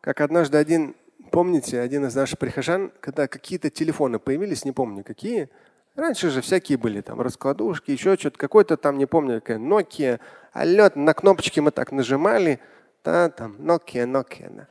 Как 0.00 0.20
однажды 0.20 0.58
один, 0.58 0.96
помните, 1.30 1.78
один 1.80 2.06
из 2.06 2.14
наших 2.14 2.38
прихожан, 2.38 2.90
когда 3.00 3.28
какие-то 3.28 3.70
телефоны 3.70 4.18
появились, 4.18 4.64
не 4.64 4.72
помню 4.72 5.04
какие, 5.04 5.48
Раньше 5.94 6.30
же 6.30 6.40
всякие 6.40 6.78
были 6.78 7.02
там 7.02 7.20
раскладушки, 7.20 7.90
еще 7.90 8.16
что-то, 8.16 8.38
какой-то 8.38 8.76
там, 8.76 8.96
не 8.96 9.06
помню, 9.06 9.40
какая 9.40 9.58
Nokia, 9.58 10.20
а 10.52 10.64
лед 10.64 10.96
на 10.96 11.12
кнопочки 11.12 11.60
мы 11.60 11.70
так 11.70 11.92
нажимали, 11.92 12.60
да, 13.04 13.28
там 13.28 13.56
Nokia, 13.56 14.06
Nokia. 14.06 14.50
Да. 14.50 14.68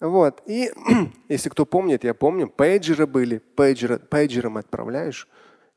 Вот. 0.00 0.42
И 0.46 0.70
если 1.28 1.48
кто 1.48 1.64
помнит, 1.64 2.04
я 2.04 2.12
помню, 2.12 2.48
пейджеры 2.48 3.06
были, 3.06 3.38
пейджеры, 3.38 3.98
пейджером 3.98 4.58
отправляешь. 4.58 5.28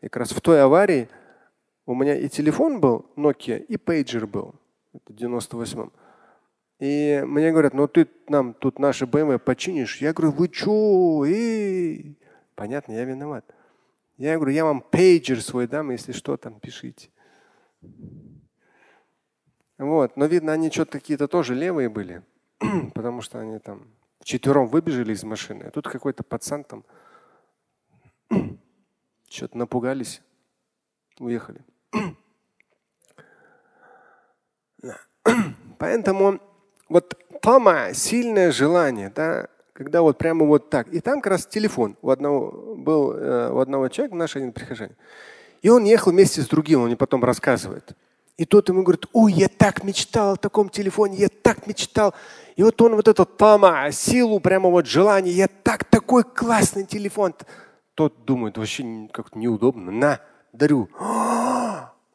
И 0.02 0.10
как 0.10 0.18
раз 0.18 0.32
в 0.32 0.42
той 0.42 0.62
аварии 0.62 1.10
у 1.86 1.96
меня 1.96 2.18
и 2.18 2.28
телефон 2.28 2.82
был 2.82 3.06
Nokia, 3.16 3.58
и 3.58 3.78
пейджер 3.78 4.28
был. 4.28 4.56
Это 4.94 5.14
в 5.14 5.16
98-м. 5.16 5.92
И 6.80 7.24
мне 7.26 7.52
говорят, 7.52 7.74
ну 7.74 7.88
ты 7.88 8.08
нам 8.28 8.54
тут 8.54 8.80
наши 8.80 9.06
BMW 9.06 9.40
починишь. 9.40 10.02
Я 10.02 10.12
говорю, 10.12 10.34
вы 10.34 10.50
что? 10.52 11.26
Эй! 11.26 12.18
Понятно, 12.56 12.94
я 12.94 13.06
виноват. 13.06 13.46
Я 14.18 14.36
говорю, 14.36 14.54
я 14.54 14.64
вам 14.64 14.82
пейджер 14.82 15.42
свой 15.42 15.68
дам, 15.68 15.92
если 15.92 16.12
что, 16.12 16.38
там 16.38 16.60
пишите. 16.60 17.10
Вот. 19.78 20.18
Но 20.18 20.26
видно, 20.26 20.54
они 20.54 20.70
что-то 20.70 21.00
какие-то 21.00 21.28
тоже 21.28 21.56
левые 21.56 21.90
были, 21.90 22.24
потому 22.94 23.22
что 23.22 23.40
они 23.40 23.60
там 23.60 23.88
четвером 24.24 24.68
выбежали 24.68 25.14
из 25.14 25.24
машины. 25.24 25.64
А 25.64 25.72
тут 25.72 25.88
какой-то 25.88 26.24
пацан 26.24 26.64
там 26.64 26.86
что-то 29.30 29.58
напугались, 29.58 30.22
уехали. 31.20 31.66
Поэтому 35.80 36.40
вот 36.88 37.18
тама, 37.42 37.94
сильное 37.94 38.52
желание, 38.52 39.10
да, 39.10 39.48
когда 39.74 40.02
вот 40.02 40.18
прямо 40.18 40.46
вот 40.46 40.70
так. 40.70 40.88
И 40.94 41.00
там 41.02 41.20
как 41.20 41.32
раз 41.34 41.46
телефон 41.46 41.98
у 42.02 42.10
одного 42.10 42.76
был 42.76 43.12
э, 43.14 43.52
у 43.52 43.60
одного 43.60 43.90
человека, 43.90 44.16
наш 44.16 44.36
один 44.36 44.52
прихожанин. 44.54 44.96
И 45.62 45.70
он 45.70 45.84
ехал 45.84 46.12
вместе 46.12 46.42
с 46.42 46.48
другим, 46.48 46.82
он 46.82 46.88
мне 46.88 46.98
потом 46.98 47.24
рассказывает. 47.24 47.94
И 48.38 48.46
тот 48.46 48.70
ему 48.70 48.84
говорит, 48.84 49.06
ой, 49.14 49.34
я 49.34 49.48
так 49.48 49.84
мечтал 49.84 50.34
о 50.34 50.38
таком 50.38 50.70
телефоне, 50.70 51.18
я 51.18 51.30
так 51.30 51.68
мечтал. 51.68 52.14
И 52.56 52.64
вот 52.64 52.82
он 52.82 52.96
вот 52.96 53.08
этот 53.08 53.38
тама, 53.38 53.92
силу, 53.92 54.40
прямо 54.40 54.70
вот 54.70 54.88
желание, 54.88 55.34
я 55.34 55.48
так, 55.48 55.84
такой 55.86 56.24
классный 56.24 56.86
телефон. 56.86 57.36
Тот 57.94 58.26
думает, 58.26 58.58
вообще 58.58 59.08
как-то 59.12 59.38
неудобно. 59.38 59.92
На, 59.92 60.20
дарю. 60.52 60.90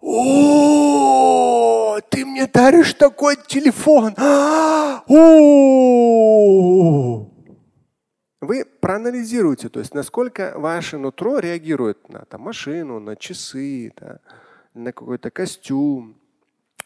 О, 0.00 1.98
ты 2.08 2.26
мне 2.26 2.46
даришь 2.46 2.94
такой 2.94 3.36
телефон. 3.36 4.14
О, 4.18 5.04
вы 8.40 8.64
проанализируете, 8.64 9.68
то 9.68 9.80
есть 9.80 9.94
насколько 9.94 10.52
ваше 10.56 10.98
нутро 10.98 11.38
реагирует 11.38 12.08
на 12.08 12.24
там, 12.26 12.42
машину, 12.42 13.00
на 13.00 13.16
часы, 13.16 13.92
да, 13.96 14.20
на 14.74 14.92
какой-то 14.92 15.30
костюм. 15.30 16.16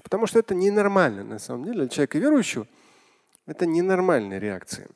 Потому 0.03 0.27
что 0.27 0.39
это 0.39 0.55
ненормально 0.55 1.25
на 1.25 1.39
самом 1.39 1.65
деле. 1.65 1.81
Для 1.81 1.89
человека 1.89 2.19
верующего 2.19 2.67
это 3.47 3.67
ненормальная 3.67 4.39
реакция. 4.39 4.89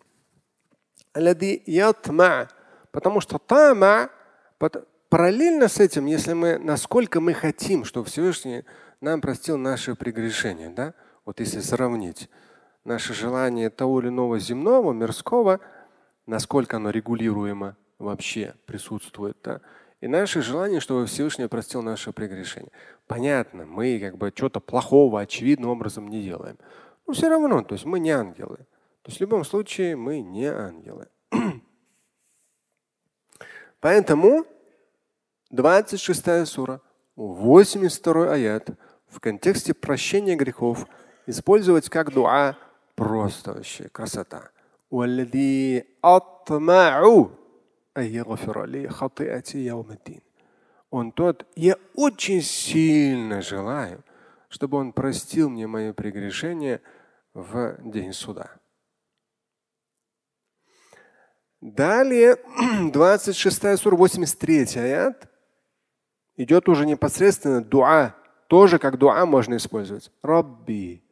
Потому 2.90 3.20
что 3.20 3.38
тама, 3.38 4.11
параллельно 5.09 5.68
с 5.68 5.78
этим, 5.78 6.07
если 6.07 6.32
мы, 6.32 6.59
насколько 6.59 7.20
мы 7.20 7.34
хотим, 7.34 7.84
чтобы 7.84 8.07
Всевышний 8.07 8.64
нам 9.00 9.20
простил 9.20 9.59
наши 9.59 9.94
прегрешения, 9.94 10.70
да? 10.70 10.94
Вот 11.24 11.40
если 11.40 11.61
сравнить 11.61 12.30
наше 12.84 13.12
желание 13.14 13.68
того 13.68 14.00
или 14.00 14.09
иного 14.09 14.38
земного, 14.38 14.92
мирского, 14.92 15.61
насколько 16.27 16.77
оно 16.77 16.91
регулируемо 16.91 17.77
вообще 17.99 18.55
присутствует, 18.66 19.37
да? 19.43 19.61
И 20.01 20.09
наше 20.09 20.43
желание, 20.43 20.81
чтобы 20.81 21.07
Всевышний 21.07 21.47
простил 21.49 21.83
наши 21.83 22.12
прегрешения. 22.12 22.70
Понятно, 23.07 23.64
мы 23.64 23.99
как 23.99 24.18
бы 24.18 24.31
что-то 24.35 24.61
плохого 24.61 25.20
очевидным 25.20 25.70
образом 25.70 26.09
не 26.09 26.22
делаем. 26.22 26.59
Но 27.07 27.14
все 27.14 27.29
равно, 27.29 27.62
то 27.62 27.74
есть 27.74 27.87
мы 27.87 27.99
не 27.99 28.11
ангелы. 28.11 28.59
То 29.03 29.11
есть 29.11 29.18
в 29.18 29.20
любом 29.22 29.45
случае 29.45 29.97
мы 29.97 30.20
не 30.20 30.47
ангелы. 30.47 31.09
Поэтому 33.81 34.45
26 35.51 36.47
сура, 36.47 36.83
82 37.14 38.33
аят 38.33 38.70
в 39.09 39.20
контексте 39.20 39.72
прощения 39.72 40.37
грехов 40.37 40.87
использовать 41.27 41.89
как 41.89 42.12
дуа 42.12 42.59
просто 42.95 43.55
вообще 43.55 43.89
красота. 43.89 44.51
Он 50.91 51.12
тот, 51.12 51.47
я 51.57 51.76
очень 51.95 52.43
сильно 52.43 53.43
желаю, 53.43 54.05
чтобы 54.49 54.78
он 54.78 54.93
простил 54.93 55.51
мне 55.51 55.66
мои 55.66 55.93
прегрешения 55.93 56.80
в 57.34 57.76
день 57.82 58.12
суда. 58.12 58.51
Далее, 61.61 62.37
26 62.93 63.78
сура, 63.78 63.97
83 63.97 64.66
аят, 64.76 65.28
идет 66.37 66.68
уже 66.68 66.87
непосредственно 66.87 67.62
дуа. 67.62 68.14
Тоже 68.49 68.78
как 68.78 68.99
дуа 68.99 69.26
можно 69.26 69.57
использовать. 69.57 70.12
Рабби, 70.22 71.03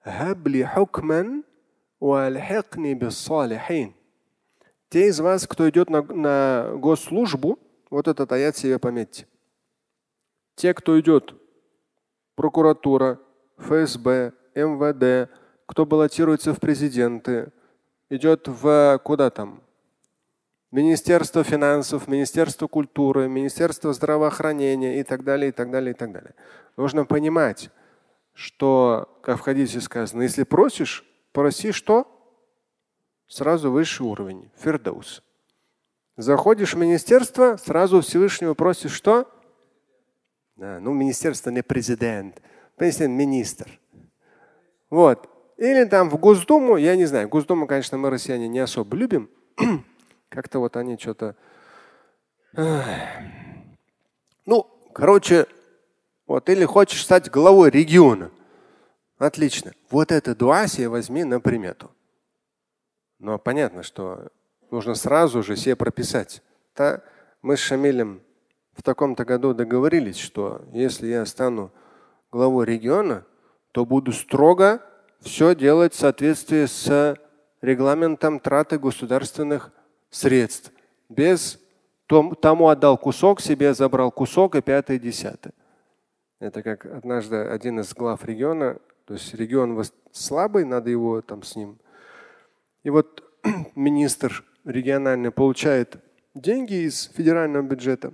хабли 0.00 0.62
хукман. 0.64 1.44
Те 4.88 5.06
из 5.06 5.20
вас, 5.20 5.46
кто 5.46 5.70
идет 5.70 5.88
на, 5.88 6.02
на 6.02 6.72
госслужбу, 6.74 7.60
вот 7.90 8.08
этот 8.08 8.32
аят 8.32 8.56
себе 8.56 8.80
пометьте. 8.80 9.28
Те, 10.56 10.74
кто 10.74 10.98
идет, 10.98 11.32
прокуратура, 12.34 13.20
ФСБ, 13.56 14.32
МВД, 14.56 15.30
кто 15.64 15.86
баллотируется 15.86 16.54
в 16.54 16.58
президенты, 16.58 17.52
идет 18.10 18.48
в 18.48 19.00
куда 19.04 19.30
там? 19.30 19.62
Министерство 20.72 21.44
финансов, 21.44 22.08
Министерство 22.08 22.66
культуры, 22.66 23.28
Министерство 23.28 23.92
здравоохранения 23.92 24.98
и 24.98 25.04
так 25.04 25.22
далее, 25.22 25.50
и 25.50 25.52
так 25.52 25.70
далее, 25.70 25.92
и 25.92 25.94
так 25.94 26.10
далее. 26.10 26.34
Нужно 26.76 27.04
понимать, 27.04 27.70
что, 28.32 29.20
как 29.22 29.38
в 29.38 29.42
хадисе 29.42 29.80
сказано, 29.80 30.22
если 30.22 30.42
просишь, 30.42 31.06
проси 31.32 31.72
что? 31.72 32.06
Сразу 33.26 33.70
высший 33.70 34.02
уровень, 34.02 34.50
фердаус. 34.58 35.22
Заходишь 36.16 36.74
в 36.74 36.78
министерство, 36.78 37.56
сразу 37.56 38.02
Всевышнего 38.02 38.54
просишь 38.54 38.92
что? 38.92 39.30
Да, 40.56 40.78
ну, 40.80 40.92
министерство 40.92 41.50
не 41.50 41.62
президент, 41.62 42.42
президент 42.76 43.14
министр. 43.14 43.80
Вот. 44.90 45.28
Или 45.56 45.84
там 45.84 46.10
в 46.10 46.18
Госдуму, 46.18 46.76
я 46.76 46.96
не 46.96 47.06
знаю, 47.06 47.28
Госдуму, 47.28 47.66
конечно, 47.66 47.96
мы, 47.96 48.10
россияне, 48.10 48.48
не 48.48 48.58
особо 48.58 48.96
любим. 48.96 49.30
Как-то 50.28 50.58
вот 50.58 50.76
они 50.76 50.98
что-то… 50.98 51.36
Ну, 54.44 54.66
короче, 54.92 55.46
вот, 56.26 56.48
или 56.50 56.64
хочешь 56.64 57.02
стать 57.02 57.30
главой 57.30 57.70
региона. 57.70 58.30
Отлично. 59.22 59.70
Вот 59.88 60.10
это 60.10 60.34
дуа 60.34 60.66
себе 60.66 60.88
возьми 60.88 61.22
на 61.22 61.40
примету. 61.40 61.92
Но 63.20 63.38
понятно, 63.38 63.84
что 63.84 64.32
нужно 64.72 64.96
сразу 64.96 65.44
же 65.44 65.54
себе 65.54 65.76
прописать. 65.76 66.42
Да? 66.74 67.04
Мы 67.40 67.56
с 67.56 67.60
Шамилем 67.60 68.20
в 68.72 68.82
таком-то 68.82 69.24
году 69.24 69.54
договорились, 69.54 70.18
что 70.18 70.62
если 70.72 71.06
я 71.06 71.24
стану 71.24 71.70
главой 72.32 72.66
региона, 72.66 73.24
то 73.70 73.86
буду 73.86 74.12
строго 74.12 74.82
все 75.20 75.54
делать 75.54 75.94
в 75.94 76.00
соответствии 76.00 76.66
с 76.66 77.16
регламентом 77.60 78.40
траты 78.40 78.76
государственных 78.80 79.70
средств. 80.10 80.72
Без 81.08 81.60
том, 82.06 82.34
тому 82.34 82.66
отдал 82.66 82.98
кусок, 82.98 83.40
себе 83.40 83.72
забрал 83.72 84.10
кусок 84.10 84.56
и 84.56 84.60
пятое, 84.62 84.98
десятое. 84.98 85.52
Это 86.40 86.64
как 86.64 86.86
однажды 86.86 87.36
один 87.36 87.78
из 87.78 87.94
глав 87.94 88.24
региона, 88.24 88.78
то 89.12 89.18
есть 89.18 89.34
регион 89.34 89.82
слабый, 90.10 90.64
надо 90.64 90.90
его 90.90 91.20
там 91.20 91.42
с 91.42 91.54
ним. 91.54 91.78
И 92.82 92.90
вот 92.90 93.22
министр 93.74 94.44
региональный 94.64 95.30
получает 95.30 95.96
деньги 96.34 96.86
из 96.86 97.04
федерального 97.14 97.62
бюджета. 97.62 98.12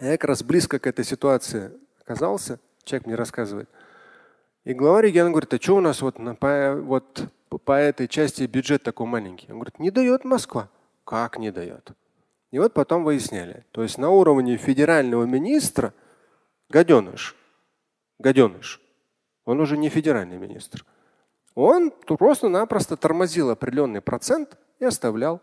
Я 0.00 0.12
как 0.12 0.24
раз 0.24 0.42
близко 0.42 0.78
к 0.78 0.86
этой 0.86 1.04
ситуации 1.04 1.72
оказался. 2.00 2.58
Человек 2.84 3.06
мне 3.06 3.14
рассказывает– 3.14 3.68
и 4.64 4.74
глава 4.74 5.02
региона 5.02 5.30
говорит, 5.30 5.52
а 5.54 5.60
что 5.60 5.76
у 5.76 5.80
нас 5.80 6.02
вот, 6.02 6.20
на, 6.20 6.36
по, 6.36 6.76
вот 6.76 7.24
по 7.64 7.72
этой 7.72 8.06
части 8.06 8.44
бюджет 8.44 8.84
такой 8.84 9.06
маленький? 9.06 9.48
Он 9.50 9.56
говорит, 9.56 9.80
не 9.80 9.90
дает 9.90 10.24
Москва. 10.24 10.68
Как 11.04 11.38
не 11.38 11.50
дает? 11.50 11.90
И 12.52 12.58
вот 12.60 12.72
потом 12.72 13.02
выясняли. 13.02 13.64
То 13.72 13.82
есть 13.82 13.98
на 13.98 14.10
уровне 14.10 14.56
федерального 14.56 15.24
министра 15.24 15.92
гаденыш, 16.68 17.34
гаденыш, 18.20 18.80
он 19.44 19.60
уже 19.60 19.76
не 19.76 19.88
федеральный 19.88 20.38
министр. 20.38 20.84
Он 21.54 21.90
просто-напросто 21.90 22.96
тормозил 22.96 23.50
определенный 23.50 24.00
процент 24.00 24.56
и 24.78 24.84
оставлял. 24.84 25.40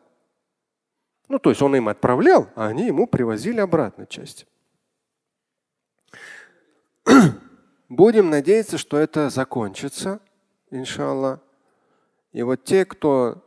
Ну, 1.28 1.38
то 1.38 1.50
есть 1.52 1.62
он 1.62 1.76
им 1.76 1.88
отправлял, 1.88 2.50
а 2.56 2.68
они 2.68 2.88
ему 2.88 3.06
привозили 3.06 3.60
обратно 3.60 4.08
часть. 4.08 4.48
Будем 7.90 8.30
надеяться, 8.30 8.78
что 8.78 8.98
это 8.98 9.30
закончится, 9.30 10.20
иншаллах. 10.72 11.40
И 12.32 12.42
вот 12.42 12.64
те, 12.64 12.86
кто 12.86 13.44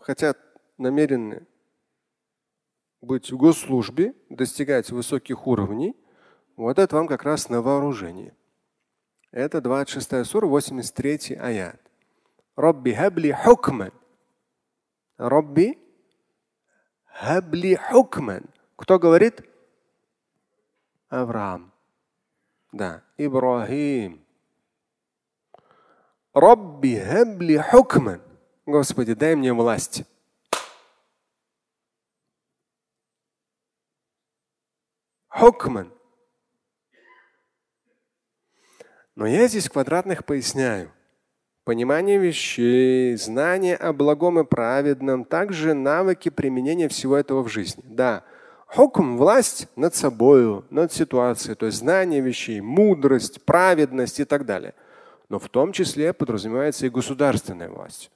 хотят 0.00 0.38
намерены 0.78 1.46
быть 3.02 3.30
в 3.30 3.36
госслужбе, 3.36 4.14
достигать 4.28 4.90
высоких 4.90 5.46
уровней, 5.46 5.96
вот 6.56 6.78
это 6.78 6.96
вам 6.96 7.06
как 7.06 7.22
раз 7.22 7.48
на 7.48 7.62
вооружении. 7.62 8.34
Это 9.32 9.60
26 9.60 10.24
сура, 10.26 10.46
83 10.46 11.36
аят. 11.36 11.80
Рабби 12.56 12.92
хабли 12.92 13.32
хукман. 13.32 13.92
Рабби 15.18 15.78
хабли 17.06 17.76
хукман. 17.76 18.44
Кто 18.76 18.98
говорит? 18.98 19.42
Авраам. 21.08 21.72
Да, 22.72 23.04
Ибрахим. 23.16 24.24
Рабби 26.34 26.96
хабли 26.96 27.56
хукман. 27.58 28.22
Господи, 28.66 29.14
дай 29.14 29.36
мне 29.36 29.52
власть. 29.52 30.04
Хукман. 35.28 35.92
Но 39.20 39.26
я 39.26 39.48
здесь 39.48 39.68
квадратных 39.68 40.24
поясняю. 40.24 40.90
Понимание 41.64 42.16
вещей, 42.16 43.14
знание 43.16 43.76
о 43.76 43.92
благом 43.92 44.40
и 44.40 44.44
праведном, 44.44 45.26
также 45.26 45.74
навыки 45.74 46.30
применения 46.30 46.88
всего 46.88 47.18
этого 47.18 47.42
в 47.42 47.48
жизни. 47.48 47.84
Да, 47.86 48.24
Хукм– 48.64 49.16
власть 49.18 49.68
над 49.76 49.94
собою, 49.94 50.64
над 50.70 50.90
ситуацией, 50.94 51.54
то 51.54 51.66
есть 51.66 51.76
знание 51.76 52.22
вещей, 52.22 52.62
мудрость, 52.62 53.44
праведность 53.44 54.20
и 54.20 54.24
так 54.24 54.46
далее. 54.46 54.72
Но 55.28 55.38
в 55.38 55.50
том 55.50 55.72
числе 55.72 56.14
подразумевается 56.14 56.86
и 56.86 56.88
государственная 56.88 57.68
власть. 57.68 58.10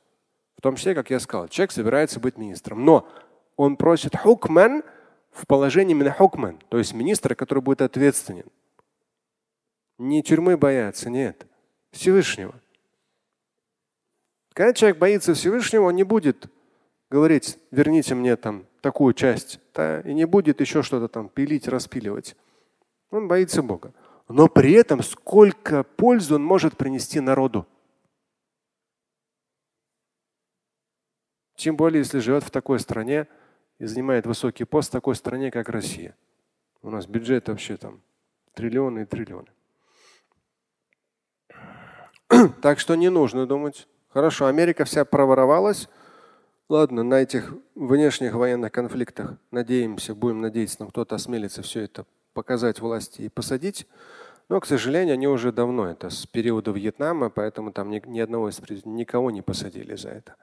В 0.56 0.62
том 0.62 0.76
числе, 0.76 0.94
как 0.94 1.10
я 1.10 1.20
сказал, 1.20 1.48
человек 1.48 1.72
собирается 1.72 2.18
быть 2.18 2.38
министром. 2.38 2.82
Но 2.82 3.06
он 3.56 3.76
просит 3.76 4.16
хукман 4.16 4.82
в 5.32 5.46
положении 5.46 5.92
именно 5.92 6.12
хукман, 6.12 6.60
то 6.70 6.78
есть 6.78 6.94
министра, 6.94 7.34
который 7.34 7.62
будет 7.62 7.82
ответственен. 7.82 8.46
Не 9.98 10.22
тюрьмы 10.22 10.56
бояться, 10.56 11.10
нет. 11.10 11.46
Всевышнего. 11.90 12.60
Когда 14.52 14.72
человек 14.72 14.98
боится 14.98 15.34
Всевышнего, 15.34 15.84
он 15.84 15.96
не 15.96 16.04
будет 16.04 16.50
говорить, 17.10 17.58
верните 17.70 18.14
мне 18.14 18.36
там 18.36 18.66
такую 18.80 19.14
часть, 19.14 19.60
да, 19.72 20.00
и 20.00 20.12
не 20.14 20.26
будет 20.26 20.60
еще 20.60 20.82
что-то 20.82 21.08
там 21.08 21.28
пилить, 21.28 21.68
распиливать. 21.68 22.36
Он 23.10 23.28
боится 23.28 23.62
Бога. 23.62 23.92
Но 24.28 24.48
при 24.48 24.72
этом 24.72 25.02
сколько 25.02 25.84
пользы 25.84 26.34
он 26.34 26.44
может 26.44 26.76
принести 26.76 27.20
народу. 27.20 27.66
Тем 31.56 31.76
более, 31.76 32.00
если 32.00 32.18
живет 32.18 32.42
в 32.42 32.50
такой 32.50 32.80
стране 32.80 33.28
и 33.78 33.86
занимает 33.86 34.26
высокий 34.26 34.64
пост 34.64 34.88
в 34.88 34.92
такой 34.92 35.14
стране, 35.14 35.50
как 35.50 35.68
Россия. 35.68 36.16
У 36.82 36.90
нас 36.90 37.06
бюджет 37.06 37.48
вообще 37.48 37.76
там 37.76 38.02
триллионы 38.54 39.02
и 39.02 39.04
триллионы. 39.04 39.53
Так 42.62 42.80
что 42.80 42.94
не 42.94 43.08
нужно 43.10 43.46
думать. 43.46 43.86
Хорошо, 44.08 44.46
Америка 44.46 44.84
вся 44.84 45.04
проворовалась. 45.04 45.88
Ладно, 46.68 47.02
на 47.02 47.16
этих 47.16 47.54
внешних 47.74 48.34
военных 48.34 48.72
конфликтах 48.72 49.36
надеемся, 49.50 50.14
будем 50.14 50.40
надеяться, 50.40 50.78
но 50.80 50.88
кто-то 50.88 51.14
осмелится 51.14 51.62
все 51.62 51.82
это 51.82 52.06
показать 52.32 52.80
власти 52.80 53.22
и 53.22 53.28
посадить. 53.28 53.86
Но, 54.48 54.60
к 54.60 54.66
сожалению, 54.66 55.14
они 55.14 55.26
уже 55.26 55.52
давно, 55.52 55.88
это 55.88 56.10
с 56.10 56.26
периода 56.26 56.70
Вьетнама, 56.70 57.30
поэтому 57.30 57.72
там 57.72 57.90
ни, 57.90 58.02
ни 58.06 58.20
одного 58.20 58.48
из 58.48 58.60
никого 58.84 59.30
не 59.30 59.42
посадили 59.42 59.94
за 59.94 60.10
это, 60.10 60.36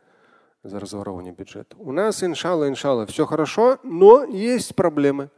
за 0.63 0.79
разворовывание 0.79 1.33
бюджета. 1.33 1.75
У 1.77 1.91
нас, 1.91 2.23
иншалла, 2.23 2.67
иншалла, 2.67 3.05
все 3.05 3.25
хорошо, 3.25 3.79
но 3.83 4.23
есть 4.23 4.75
проблемы. 4.75 5.29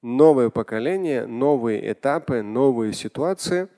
Новое 0.00 0.50
поколение, 0.50 1.26
новые 1.26 1.92
этапы, 1.92 2.42
новые 2.42 2.92
ситуации, 2.92 3.68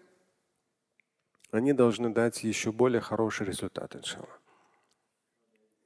они 1.53 1.73
должны 1.73 2.11
дать 2.11 2.45
еще 2.45 2.73
более 2.73 3.01
хороший 3.01 3.47
результат, 3.47 3.97
иншалла. 3.97 4.39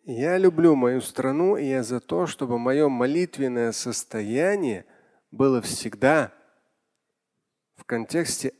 Я 0.05 0.37
люблю 0.37 0.75
мою 0.75 1.01
страну, 1.01 1.57
и 1.57 1.65
я 1.65 1.83
за 1.83 2.01
то, 2.01 2.27
чтобы 2.27 2.59
мое 2.59 2.89
молитвенное 2.89 3.73
состояние 3.73 4.85
было 5.31 5.62
всегда 5.62 6.33
в 7.77 7.85
контексте 7.85 8.53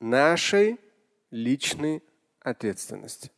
нашей 0.00 0.80
личной 1.30 2.02
ответственности. 2.40 3.30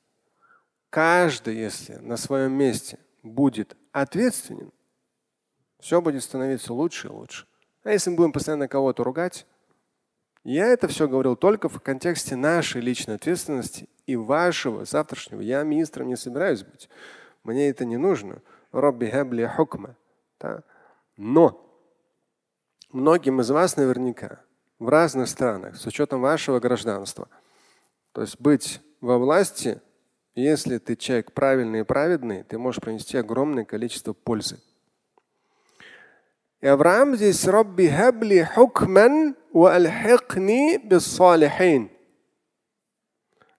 Каждый, 0.89 1.57
если 1.57 1.97
на 1.97 2.17
своем 2.17 2.53
месте 2.53 2.99
будет 3.23 3.77
ответственен, 3.93 4.73
все 5.79 6.01
будет 6.01 6.23
становиться 6.23 6.73
лучше 6.73 7.09
и 7.09 7.11
лучше. 7.11 7.47
А 7.85 7.93
если 7.93 8.11
мы 8.11 8.17
будем 8.17 8.33
постоянно 8.33 8.69
кого-то 8.69 9.05
ругать, 9.05 9.47
я 10.45 10.69
это 10.69 10.89
все 10.89 11.07
говорил 11.07 11.37
только 11.37 11.69
в 11.69 11.81
контексте 11.81 12.35
нашей 12.37 12.81
личной 12.81 13.17
ответственности 13.17 13.89
и 14.07 14.17
вашего 14.17 14.85
завтрашнего. 14.85 15.41
Я 15.41 15.63
министром 15.63 16.09
не 16.09 16.17
собираюсь 16.17 16.63
быть. 16.63 16.89
Мне 17.45 17.69
это 17.69 17.85
не 17.85 17.97
нужно. 17.97 18.43
Робби 18.73 19.07
хабли 19.07 19.47
хукма. 19.47 19.97
Но 21.17 21.67
многим 22.91 23.41
из 23.41 23.51
вас 23.51 23.77
наверняка 23.77 24.41
в 24.79 24.89
разных 24.89 25.29
странах 25.29 25.77
с 25.77 25.87
учетом 25.87 26.23
вашего 26.23 26.61
гражданства, 26.61 27.29
то 28.13 28.23
есть 28.23 28.41
быть 28.41 28.81
во 29.01 29.19
власти, 29.19 29.81
если 30.35 30.79
ты 30.79 30.97
человек 30.97 31.33
правильный 31.33 31.81
и 31.81 31.85
праведный, 31.85 32.43
ты 32.45 32.59
можешь 32.59 32.81
принести 32.81 33.19
огромное 33.19 33.65
количество 33.65 34.15
пользы. 34.15 34.59
И 36.63 36.67
Авраам 36.67 37.17
здесь 37.17 37.47
Робби 37.47 37.89
хабли 37.89 38.49
хукман 38.55 39.37
альхикни 39.55 40.79
биссалихин. 40.79 41.91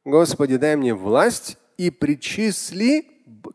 Господи, 0.05 0.57
дай 0.57 0.75
мне 0.75 0.93
власть 0.93 1.57
и 1.77 1.89
причисли 1.91 3.07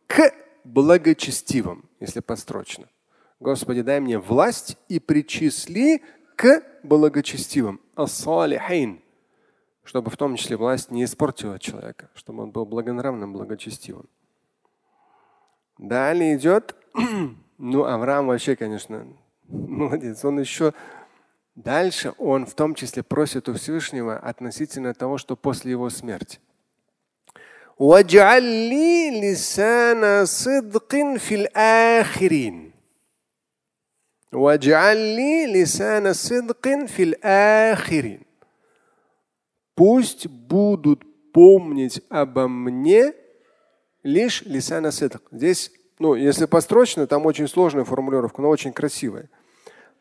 к 0.07 0.32
благочестивым, 0.64 1.89
если 2.01 2.20
подстрочно. 2.20 2.89
Господи, 3.41 3.82
дай 3.82 4.01
мне 4.01 4.18
власть 4.18 4.78
и 4.89 4.99
причисли 4.99 6.03
к 6.37 6.62
благочестивым. 6.82 7.80
Ассалихин. 7.95 9.01
Чтобы 9.82 10.11
в 10.11 10.16
том 10.16 10.37
числе 10.37 10.57
власть 10.57 10.91
не 10.91 11.05
испортила 11.05 11.59
человека, 11.59 12.11
чтобы 12.14 12.43
он 12.43 12.51
был 12.51 12.66
благонравным, 12.66 13.32
благочестивым. 13.32 14.09
Далее 15.78 16.37
идет, 16.37 16.74
ну, 17.59 17.84
Авраам 17.84 18.26
вообще, 18.26 18.57
конечно, 18.57 19.07
молодец. 19.49 20.24
Он 20.24 20.41
еще 20.41 20.72
Дальше 21.57 22.12
он 22.18 22.44
в 22.44 22.54
том 22.54 22.74
числе 22.74 23.02
просит 23.02 23.48
у 23.48 23.54
Всевышнего 23.54 24.18
относительно 24.18 24.92
того, 24.92 25.16
что 25.16 25.36
после 25.36 25.70
его 25.70 25.88
смерти. 25.88 26.38
Пусть 39.74 40.26
будут 40.26 41.04
помнить 41.32 42.02
обо 42.11 42.48
мне 42.48 43.14
лишь 44.02 44.42
лисана 44.42 44.92
сидк. 44.92 45.22
Здесь, 45.30 45.70
ну, 45.98 46.14
если 46.14 46.44
построчно, 46.44 47.07
там 47.07 47.24
очень 47.24 47.48
сложная 47.48 47.84
формулировка, 47.84 48.42
но 48.42 48.48
очень 48.50 48.72
красивая. 48.72 49.30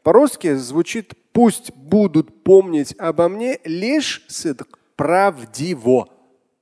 По-русски 0.05 0.53
звучит 0.53 1.15
пусть 1.33 1.73
будут 1.73 2.43
помнить 2.43 2.93
обо 2.99 3.27
мне 3.27 3.59
лишь 3.63 4.23
сидк, 4.27 4.77
правдиво 4.95 6.09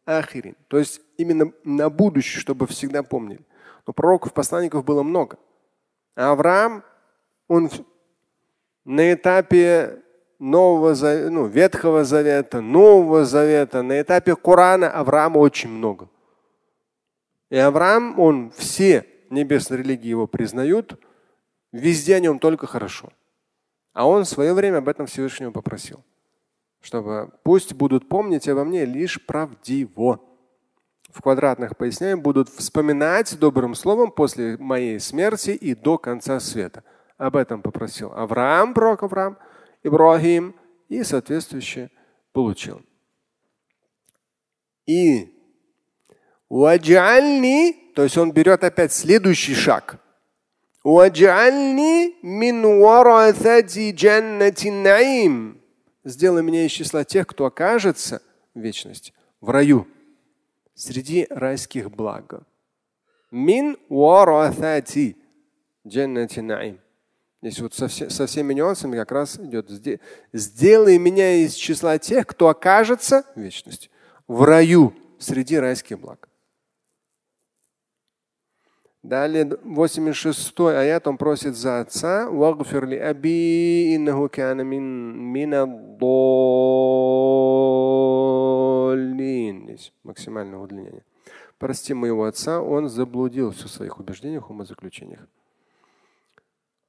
ахирин. 0.05 0.55
То 0.69 0.77
есть 0.79 1.01
именно 1.17 1.51
на 1.65 1.89
будущее, 1.89 2.39
чтобы 2.39 2.67
всегда 2.67 3.03
помнили. 3.03 3.41
Но 3.85 3.91
пророков, 3.91 4.31
посланников 4.31 4.85
было 4.85 5.03
много. 5.03 5.37
А 6.15 6.31
Авраам, 6.31 6.85
он 7.49 7.69
на 8.85 9.11
этапе 9.11 10.01
Нового 10.39 10.95
ну, 11.29 11.45
Ветхого 11.45 12.05
Завета, 12.05 12.61
Нового 12.61 13.25
Завета, 13.25 13.81
на 13.81 13.99
этапе 13.99 14.37
Корана 14.37 14.89
Авраама 14.89 15.39
очень 15.39 15.69
много. 15.69 16.07
И 17.49 17.57
Авраам, 17.57 18.17
он 18.17 18.51
все 18.51 19.05
небесные 19.29 19.79
религии 19.79 20.07
его 20.07 20.27
признают, 20.27 20.97
везде 21.73 22.15
о 22.15 22.21
нем 22.21 22.39
только 22.39 22.67
хорошо. 22.67 23.11
А 23.93 24.07
он 24.07 24.23
в 24.23 24.27
свое 24.27 24.53
время 24.53 24.79
об 24.79 24.89
этом 24.89 25.05
Всевышнего 25.05 25.51
попросил 25.51 26.03
чтобы 26.83 27.31
пусть 27.43 27.73
будут 27.73 28.09
помнить 28.09 28.47
обо 28.47 28.65
мне 28.65 28.85
лишь 28.85 29.25
правдиво. 29.25 30.19
В 31.09 31.21
квадратных 31.21 31.77
поясняем, 31.77 32.21
будут 32.21 32.49
вспоминать 32.49 33.37
добрым 33.39 33.73
словом 33.73 34.11
после 34.11 34.57
моей 34.57 34.99
смерти 34.99 35.51
и 35.51 35.75
до 35.75 35.97
конца 35.97 36.39
света. 36.39 36.83
Об 37.17 37.35
этом 37.35 37.61
попросил 37.61 38.11
Авраам, 38.13 38.73
пророк 38.73 39.03
Авраам, 39.03 39.37
Ибрахим 39.83 40.55
и 40.89 41.03
соответствующе 41.03 41.89
получил. 42.33 42.81
И 44.85 45.29
Ваджальни, 46.49 47.93
то 47.95 48.03
есть 48.03 48.17
он 48.17 48.31
берет 48.31 48.63
опять 48.63 48.91
следующий 48.91 49.55
шаг. 49.55 50.02
Мин 50.83 52.79
варатати 52.79 53.91
джаннати 53.91 54.69
наим 54.71 55.61
сделай 56.03 56.43
меня 56.43 56.65
из 56.65 56.71
числа 56.71 57.05
тех, 57.05 57.25
кто 57.27 57.45
окажется 57.45 58.21
в 58.53 58.59
вечности 58.59 59.13
в 59.39 59.49
раю 59.49 59.87
среди 60.75 61.25
райских 61.29 61.89
благ. 61.89 62.43
Мин 63.31 63.77
варатати 63.87 65.15
джаннати 65.87 66.41
наим. 66.41 66.79
Здесь 67.41 67.59
вот 67.59 67.73
со, 67.73 67.87
все, 67.87 68.09
со 68.09 68.25
всеми 68.25 68.53
нюансами 68.53 68.97
как 68.97 69.11
раз 69.11 69.37
идет. 69.37 69.69
Сделай 70.33 70.97
меня 70.97 71.43
из 71.43 71.53
числа 71.53 71.97
тех, 71.97 72.27
кто 72.27 72.49
окажется 72.49 73.23
в 73.35 73.39
вечности 73.39 73.89
в 74.27 74.43
раю 74.43 74.93
среди 75.17 75.57
райских 75.57 75.99
благ. 75.99 76.27
Далее 79.02 79.58
86 79.64 80.60
аят 80.60 81.06
он 81.06 81.16
просит 81.16 81.56
за 81.56 81.80
отца. 81.80 82.28
Вагфир 82.28 82.86
ли 82.86 82.98
аби 82.98 83.94
иннаху 83.96 84.28
кана 84.28 84.62
мин 84.62 85.16
мина 85.18 85.66
Здесь 89.78 89.92
максимальное 90.02 90.58
удлинение. 90.58 91.04
Прости 91.58 91.94
моего 91.94 92.24
отца, 92.24 92.60
он 92.60 92.88
заблудился 92.88 93.68
в 93.68 93.70
своих 93.70 94.00
убеждениях, 94.00 94.50
умозаключениях. 94.50 95.28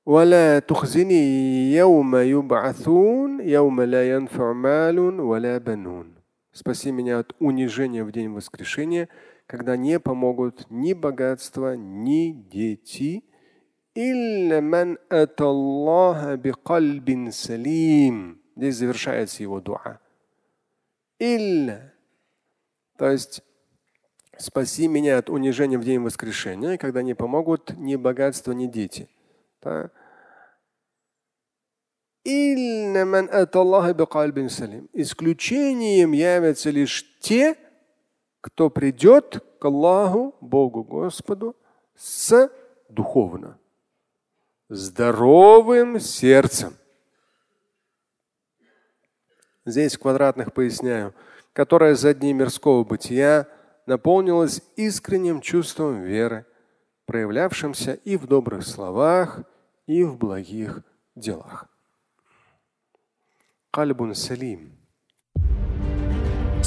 ولا 0.06 0.60
تخزني 0.60 1.74
يوم 1.76 2.16
يبعثون 2.16 3.42
يوم 3.42 3.82
لا 3.82 4.10
ينفع 4.10 4.54
مال 4.54 5.00
ولا 5.20 5.58
بنون. 5.58 6.16
Спаси 6.52 6.92
меня 6.92 7.20
от 7.20 7.36
унижения 7.40 8.04
в 8.04 8.12
день 8.12 8.30
воскрешения, 8.30 9.08
когда 9.47 9.77
не 9.77 10.01
помогут 10.01 10.67
ни 10.71 10.93
богатство, 10.93 11.77
ни 11.77 12.33
дети. 12.33 13.25
Здесь 18.57 18.77
завершается 18.77 19.43
его 19.43 19.61
дуа. 19.61 20.01
Илля. 21.19 21.93
То 22.99 23.11
есть 23.11 23.43
спаси 24.39 24.89
меня 24.89 25.19
от 25.19 25.31
унижения 25.31 25.79
в 25.79 25.85
день 25.85 26.01
воскрешения, 26.01 26.77
когда 26.77 27.03
не 27.03 27.15
помогут 27.15 27.77
ни 27.77 27.97
богатство, 27.97 28.53
ни 28.53 28.67
дети. 28.67 29.09
Да? 29.63 29.91
Исключением 34.93 36.13
явятся 36.13 36.71
лишь 36.71 37.05
те, 37.21 37.55
кто 38.45 38.69
придет 38.69 39.43
к 39.59 39.65
Аллаху, 39.65 40.37
Богу 40.43 40.85
Господу, 40.85 41.57
с 41.97 42.51
духовно, 42.91 43.59
здоровым 44.69 45.99
сердцем. 45.99 46.75
Здесь 49.65 49.97
в 49.97 50.01
квадратных 50.01 50.53
поясняю, 50.53 51.15
которое 51.55 51.95
за 51.95 52.13
дни 52.13 52.35
мирского 52.35 52.85
бытия 52.85 53.49
наполнилось 53.87 54.61
искренним 54.77 55.41
чувством 55.41 56.03
веры, 56.03 56.45
проявлявшимся 57.07 57.95
и 57.95 58.19
в 58.19 58.27
добрых 58.27 58.67
словах, 58.67 59.41
и 59.87 60.05
в 60.05 60.19
благих 60.19 60.83
делах. 61.15 61.67
Кальбун 63.71 64.15
Салим. 64.15 64.84